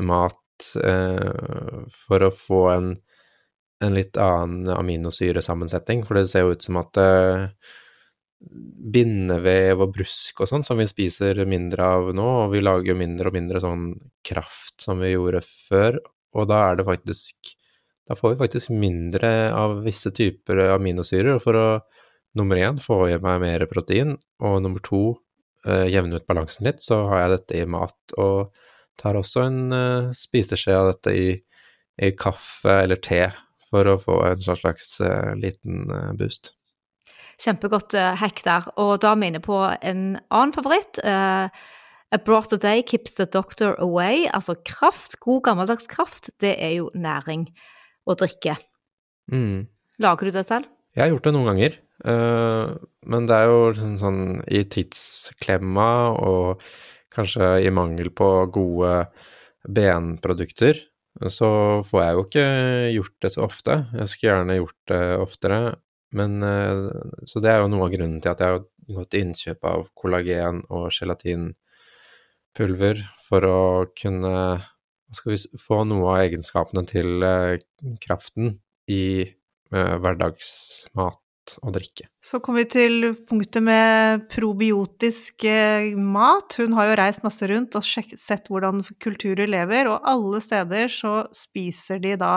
[0.05, 2.91] mat uh, for å få en,
[3.81, 6.05] en, litt annen aminosyresammensetning.
[6.05, 7.49] For det ser jo ut som at uh,
[8.37, 13.31] bindevev og brusk og sånn, som vi spiser mindre av nå, og vi lager mindre
[13.31, 13.91] og mindre sånn
[14.29, 15.97] kraft som vi gjorde før,
[16.37, 17.55] og da er det faktisk
[18.07, 21.65] Da får vi faktisk mindre av visse typer aminosyrer, og for å
[22.37, 25.01] nummer én få i meg mer protein, og nummer to
[25.65, 27.97] eh, jevne ut balansen litt, så har jeg dette i mat.
[28.17, 28.53] Og
[29.01, 33.25] tar også en eh, spiseskje av dette i, i, kaffe eller te
[33.67, 36.53] for å få en slags eh, liten eh, boost.
[37.37, 38.65] Kjempegodt uh, hack der.
[38.81, 40.97] Og da er vi inne på en annen favoritt.
[41.05, 41.53] Uh,
[42.09, 44.27] A brought a day keeps the doctor away.
[44.33, 47.49] Altså kraft, god gammeldags kraft, det er jo næring
[48.07, 48.55] å drikke.
[49.31, 49.67] Mm.
[49.99, 50.69] Lager du det selv?
[50.95, 51.75] Jeg har gjort det noen ganger.
[52.05, 52.77] Uh,
[53.09, 54.21] men det er jo liksom sånn
[54.53, 55.89] i tidsklemma
[56.21, 56.61] og
[57.15, 59.07] kanskje i mangel på gode
[59.67, 60.77] benprodukter,
[61.33, 61.49] så
[61.87, 62.47] får jeg jo ikke
[62.93, 63.73] gjort det så ofte.
[63.97, 65.59] Jeg skulle gjerne gjort det oftere,
[66.13, 66.31] men
[67.25, 68.61] Så det er jo noe av grunnen til at jeg har
[68.95, 74.61] gått til innkjøp av kollagen og gelatinpulver for å kunne
[75.17, 77.09] skal vi få noe av egenskapene til
[78.03, 78.53] kraften
[78.87, 79.25] i
[79.73, 81.26] hverdagsmat
[81.61, 82.07] og drikke.
[82.23, 86.57] Så kommer vi til punktet med probiotisk eh, mat.
[86.59, 91.13] Hun har jo reist masse rundt og sett hvordan kulturer lever, og alle steder så
[91.35, 92.33] spiser de da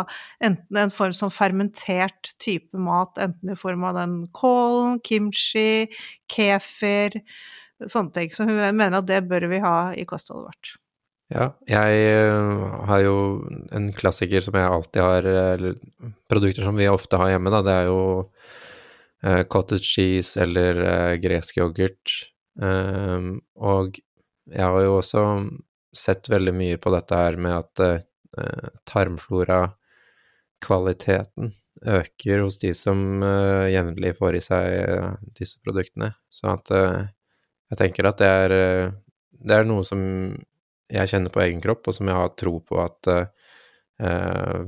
[0.47, 5.89] enten en form som fermentert type mat, enten i form av den kålen, kimchi,
[6.31, 7.21] kefir,
[7.87, 8.31] sånne ting.
[8.35, 10.77] Så hun mener at det bør vi ha i kostholdet vårt.
[11.31, 13.17] Ja, jeg eh, har jo
[13.71, 15.77] en klassiker som jeg alltid har, eller
[16.31, 17.61] produkter som vi ofte har hjemme, da.
[17.63, 18.01] Det er jo
[19.49, 22.33] cottage cheese eller uh, gresk yoghurt.
[22.61, 23.99] Um, og
[24.51, 25.49] jeg har jo også
[25.97, 27.99] sett veldig mye på dette her med at uh,
[28.89, 31.53] tarmflora-kvaliteten
[31.91, 33.23] øker hos de som
[33.73, 34.65] jevnlig får i seg
[35.39, 36.11] disse produktene.
[36.29, 38.51] Så at jeg tenker at det er,
[39.33, 40.01] det er noe som
[40.93, 43.01] jeg kjenner på egen kropp, og som jeg har tro på at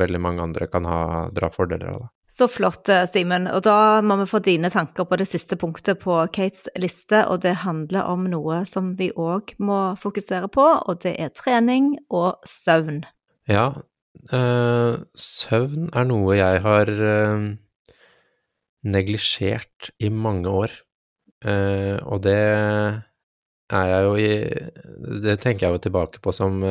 [0.01, 2.01] veldig mange andre kan ha, dra fordeler av.
[2.01, 2.09] det.
[2.33, 3.45] Så flott, eh, Simen.
[3.53, 7.43] Og da må vi få dine tanker på det siste punktet på Kates liste, og
[7.45, 12.41] det handler om noe som vi òg må fokusere på, og det er trening og
[12.49, 13.03] søvn.
[13.51, 13.67] Ja,
[14.33, 17.47] øh, søvn er noe jeg har øh,
[18.83, 20.73] neglisjert i mange år,
[21.45, 22.35] uh, og det
[23.73, 24.33] er jeg jo i
[25.23, 26.63] Det tenker jeg jo tilbake på som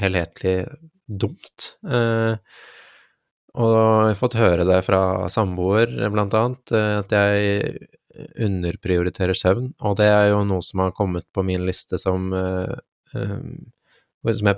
[0.00, 0.64] helhetlig
[1.06, 1.76] dumt.
[1.86, 2.36] Uh,
[3.58, 5.00] og jeg har fått høre det fra
[5.32, 7.88] samboer, blant annet, eh, at jeg
[8.46, 9.72] underprioriterer søvn.
[9.86, 12.74] Og det er jo noe som har kommet på min liste som, uh,
[13.14, 14.56] som, jeg,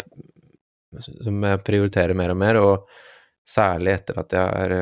[0.98, 2.60] som jeg prioriterer mer og mer.
[2.60, 2.88] Og
[3.48, 4.74] særlig etter at jeg har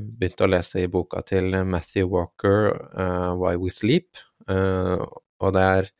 [0.00, 2.72] begynt å lese i boka til Matthew Walker,
[3.36, 4.24] 'Why We Sleep'.
[4.48, 5.90] og det er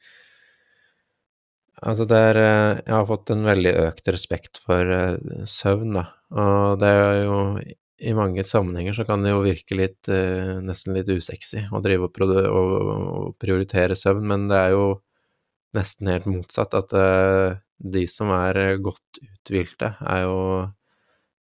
[1.83, 6.07] Altså, det er Jeg har fått en veldig økt respekt for søvn, da.
[6.33, 7.41] Og det er jo
[7.97, 12.11] i mange sammenhenger så kan det jo virke litt eh, nesten litt usexy å drive
[12.11, 14.87] og, prioritere søvn, men det er jo
[15.77, 16.77] nesten helt motsatt.
[16.77, 20.41] At eh, de som er godt uthvilte, er jo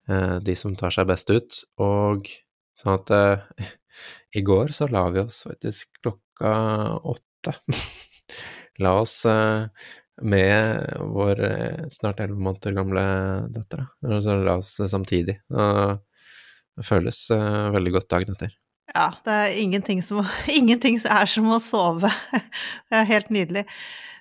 [0.09, 1.63] eh, de som tar seg best ut.
[1.81, 2.29] Og
[2.77, 3.73] sånn at eh,
[4.39, 6.53] i går så la vi oss faktisk klokka
[7.01, 7.57] åtte.
[8.85, 9.89] la oss eh,
[10.21, 13.05] med vår eh, snart elleve måneder gamle
[13.53, 13.87] datter.
[14.23, 15.39] Så la oss samtidig.
[15.49, 18.57] det føles eh, veldig godt dagen etter.
[18.93, 20.25] Ja, det er ingenting som,
[20.61, 22.13] ingenting er som å sove.
[22.91, 23.65] Det er helt nydelig.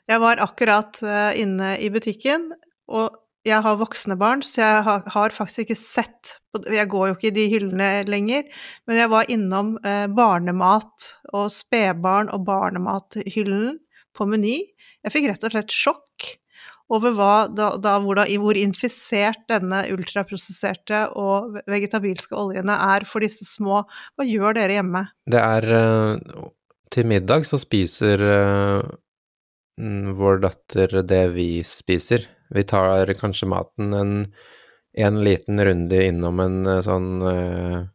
[0.09, 2.51] Jeg var akkurat eh, inne i butikken,
[2.91, 3.17] og
[3.47, 6.35] jeg har voksne barn, så jeg har, har faktisk ikke sett
[6.69, 8.43] Jeg går jo ikke i de hyllene lenger,
[8.85, 9.71] men jeg var innom
[10.13, 13.79] barnemat og spedbarn- og barnemathyllen
[14.17, 14.59] på Meny.
[15.05, 16.31] Jeg fikk rett og slett sjokk
[16.91, 23.23] over hva, da, da, hvor, da, hvor, infisert denne ultraprosesserte og vegetabilske oljene er for
[23.23, 23.83] disse små.
[24.17, 25.05] Hva gjør dere hjemme?
[25.31, 26.49] Det er uh,
[26.91, 28.81] Til middag så spiser uh,
[30.19, 32.27] vår datter det vi spiser.
[32.51, 34.17] Vi tar kanskje maten en,
[34.99, 37.23] en liten runde innom en uh, sånn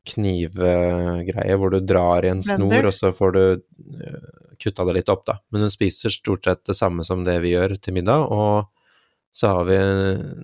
[0.09, 3.45] knivegreie hvor du drar i en snor, og så får du
[4.61, 5.39] kutta det litt opp, da.
[5.53, 8.73] Men hun spiser stort sett det samme som det vi gjør til middag, og
[9.37, 9.77] så har vi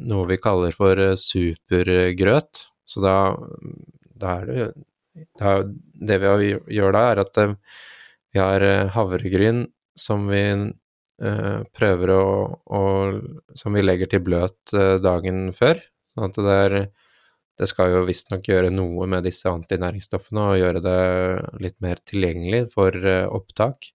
[0.05, 2.67] noe vi kaller for eh, supergrøt.
[2.85, 3.17] Så da,
[4.21, 4.67] da er det
[5.39, 7.55] da, Det vi gjør da, er at eh,
[8.35, 10.45] vi har eh, havregryn som vi
[11.23, 12.25] prøver å,
[12.75, 12.81] å,
[13.55, 14.73] Som vi legger til bløt
[15.05, 15.79] dagen før.
[16.11, 16.75] Sånn at det er
[17.61, 20.97] det skal jo visstnok gjøre noe med disse antinæringsstoffene og gjøre det
[21.63, 22.97] litt mer tilgjengelig for
[23.29, 23.93] opptak.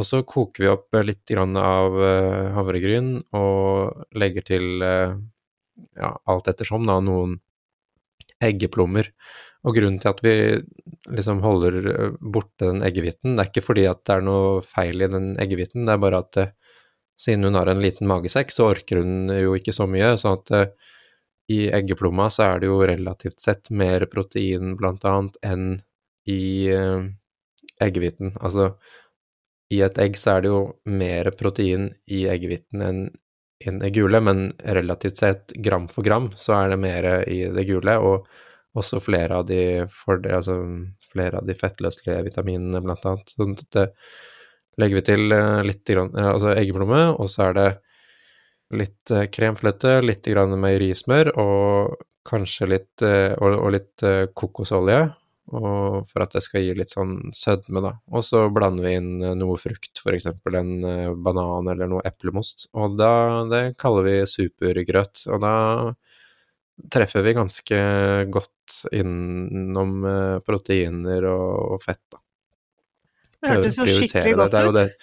[0.00, 5.12] Og så koker vi opp litt av eh, havregryn og legger til eh,
[6.00, 7.36] ja, alt ettersom da, noen
[8.40, 9.10] eggeplommer.
[9.68, 10.34] Og grunnen til at vi
[11.12, 15.04] liksom holder eh, borte den eggehviten, det er ikke fordi at det er noe feil
[15.04, 16.40] i den eggehviten, det er bare at
[17.20, 20.14] siden hun har en liten magesekk, så orker hun jo ikke så mye.
[20.16, 20.72] sånn at
[21.52, 25.66] i eggeplomma så er det jo relativt sett mer protein blant annet enn
[26.30, 26.70] i
[27.84, 28.32] eggehviten.
[28.40, 28.70] Altså
[29.70, 30.60] i et egg så er det jo
[30.90, 33.02] mer protein i eggehviten enn
[33.60, 37.66] i det gule, men relativt sett gram for gram så er det mer i det
[37.68, 38.24] gule, og
[38.80, 40.56] også flere av de, det, altså
[41.10, 43.34] flere av de fettløselige vitaminene, blant annet.
[43.34, 43.84] Så det
[44.80, 45.26] legger vi til
[45.66, 47.68] litt litt altså eggeplomme, og så er det
[48.80, 51.96] litt eh, kremfløte, litt grann meierismør og
[52.28, 55.02] kanskje litt eh, og, og litt eh, kokosolje.
[55.50, 57.94] Og for at det skal gi litt sånn sødme, da.
[58.14, 60.28] Og så blander vi inn eh, noe frukt, f.eks.
[60.30, 62.68] en eh, banan eller noe eplemost.
[62.78, 65.24] Og da, det kaller vi supergrøt.
[65.32, 65.54] Og da
[66.94, 67.80] treffer vi ganske
[68.30, 72.22] godt innom eh, proteiner og, fett, da.
[73.40, 74.74] Det hørtes jo skikkelig godt ut.
[74.76, 74.94] det-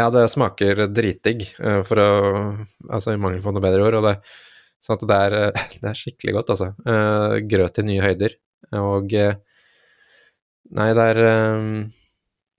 [0.00, 1.42] Ja, det smaker dritdigg,
[1.86, 2.08] for å
[2.90, 3.94] Altså i mangel på noe bedre ord.
[4.00, 4.14] Og det,
[4.82, 5.36] så at det er,
[5.80, 6.72] det er skikkelig godt, altså.
[7.48, 8.34] Grøt i nye høyder.
[8.80, 9.12] Og
[10.78, 11.66] Nei, det er eh,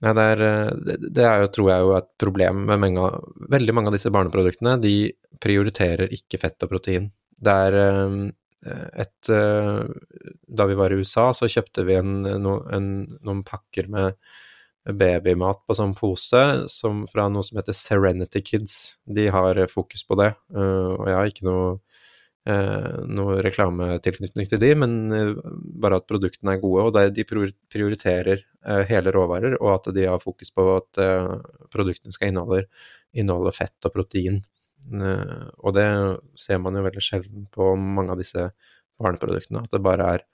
[0.03, 0.41] Nei, det er,
[0.99, 3.05] det, er jo, tror jeg, jo et problem med mange,
[3.53, 4.73] veldig mange av disse barneproduktene.
[4.83, 7.05] De prioriterer ikke fett og protein.
[7.39, 8.17] Det er eh,
[9.03, 9.83] et eh,
[10.47, 12.89] Da vi var i USA, så kjøpte vi en, en,
[13.23, 14.19] noen pakker med
[14.83, 16.41] babymat på sånn pose
[16.71, 18.97] som fra noe som heter Serenity Kids.
[19.07, 21.77] De har fokus på det, eh, og jeg har ikke noe,
[22.43, 25.29] noe reklametilknytning til de, men eh,
[25.79, 30.19] bare at produktene er gode, og de prioriterer eh, hele råvarer, og at de har
[30.23, 31.29] fokus på at eh,
[31.73, 32.65] produktene skal inneholde,
[33.15, 34.41] inneholde fett og protein.
[34.91, 35.87] Eh, og det
[36.39, 38.49] ser man jo veldig sjelden på mange av disse
[38.99, 40.27] barneproduktene, at det bare er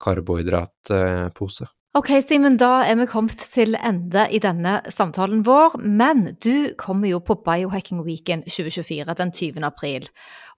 [0.00, 1.68] karbohydratpose.
[1.90, 5.72] Ok, Simen, da er vi kommet til ende i denne samtalen vår.
[5.82, 9.64] Men du kommer jo på Biohacking Weekend 2024 den 20.
[9.66, 10.06] april.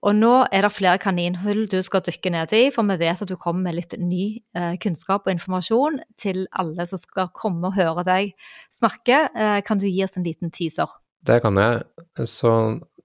[0.05, 3.33] Og nå er det flere kaninhull du skal dykke ned i, for vi vet at
[3.33, 7.81] du kommer med litt ny eh, kunnskap og informasjon til alle som skal komme og
[7.81, 8.37] høre deg
[8.69, 9.23] snakke.
[9.33, 10.93] Eh, kan du gi oss en liten teaser?
[11.25, 11.81] Det kan jeg.
[12.29, 12.53] Så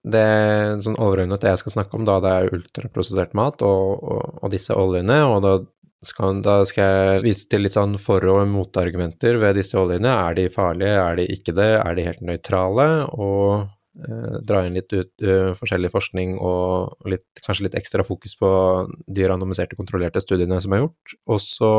[0.04, 0.28] det
[0.84, 4.52] sånn overordnet det jeg skal snakke om, da det er ultraprosessert mat og, og, og
[4.52, 5.58] disse oljene, og da
[6.06, 10.12] skal, da skal jeg vise til litt sånn for- og motargumenter ved disse oljene.
[10.12, 12.88] Er de farlige, er de ikke det, er de helt nøytrale?
[13.18, 13.68] Og
[14.06, 18.52] eh, dra inn litt ut, uh, forskjellig forskning og litt, kanskje litt ekstra fokus på
[19.08, 21.18] de randomiserte, kontrollerte studiene som er gjort.
[21.26, 21.74] Og så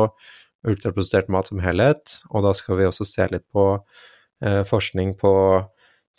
[0.67, 3.71] ultraprosessert mat som helhet, og da skal vi også se litt på
[4.43, 5.31] eh, forskning på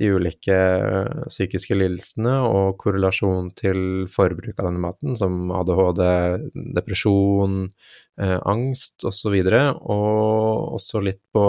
[0.01, 6.03] de ulike eh, psykiske lidelsene og korrelasjon til forbruk av denne maten, som ADHD,
[6.79, 7.59] depresjon,
[8.21, 11.45] eh, angst osv., og også litt på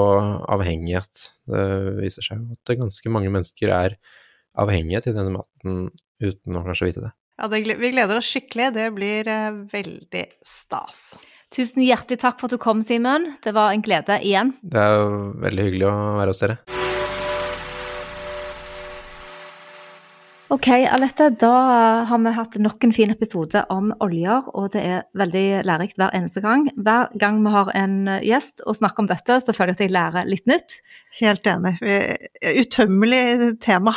[0.51, 1.29] avhengighet.
[1.47, 1.65] Det
[2.01, 3.97] viser seg jo at ganske mange mennesker er
[4.59, 5.87] avhengige til denne maten
[6.21, 7.15] uten å kanskje vite det.
[7.39, 8.73] Ja, det, vi gleder oss skikkelig.
[8.75, 11.15] Det blir eh, veldig stas.
[11.51, 13.33] Tusen hjertelig takk for at du kom, Simen.
[13.43, 14.53] Det var en glede igjen.
[14.61, 15.09] Det er jo
[15.47, 16.80] veldig hyggelig å være hos dere.
[20.51, 21.49] Ok, Alette, da
[22.09, 26.11] har vi hatt nok en fin episode om oljer, og det er veldig lærerikt hver
[26.17, 26.65] eneste gang.
[26.75, 29.93] Hver gang vi har en gjest og snakker om dette, så føler jeg at jeg
[29.95, 30.81] lærer litt nytt.
[31.21, 31.77] Helt enig.
[32.65, 33.23] Utømmelig
[33.63, 33.95] tema.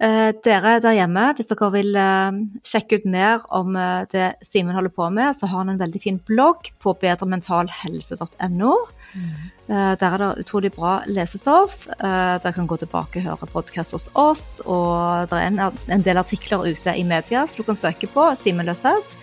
[0.00, 4.76] Eh, dere der hjemme, hvis dere vil eh, sjekke ut mer om eh, det Simen
[4.76, 8.74] holder på med, så har han en veldig fin blogg på bedrementalhelse.no.
[9.14, 11.86] Eh, der er det utrolig bra lesestoff.
[11.98, 14.46] Eh, dere kan gå tilbake og høre podkast hos oss.
[14.64, 18.28] Og det er en, en del artikler ute i media som du kan søke på.
[18.42, 19.18] Simen Løseth.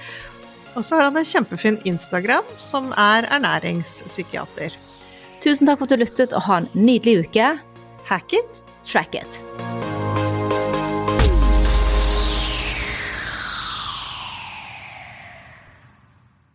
[0.75, 4.75] Og så har han en kjempefin Instagram som er ernæringspsykiater.
[5.43, 7.55] Tusen takk for at du lyttet, og ha en nydelig uke.
[8.09, 8.61] Hack it!
[8.85, 10.04] Track it.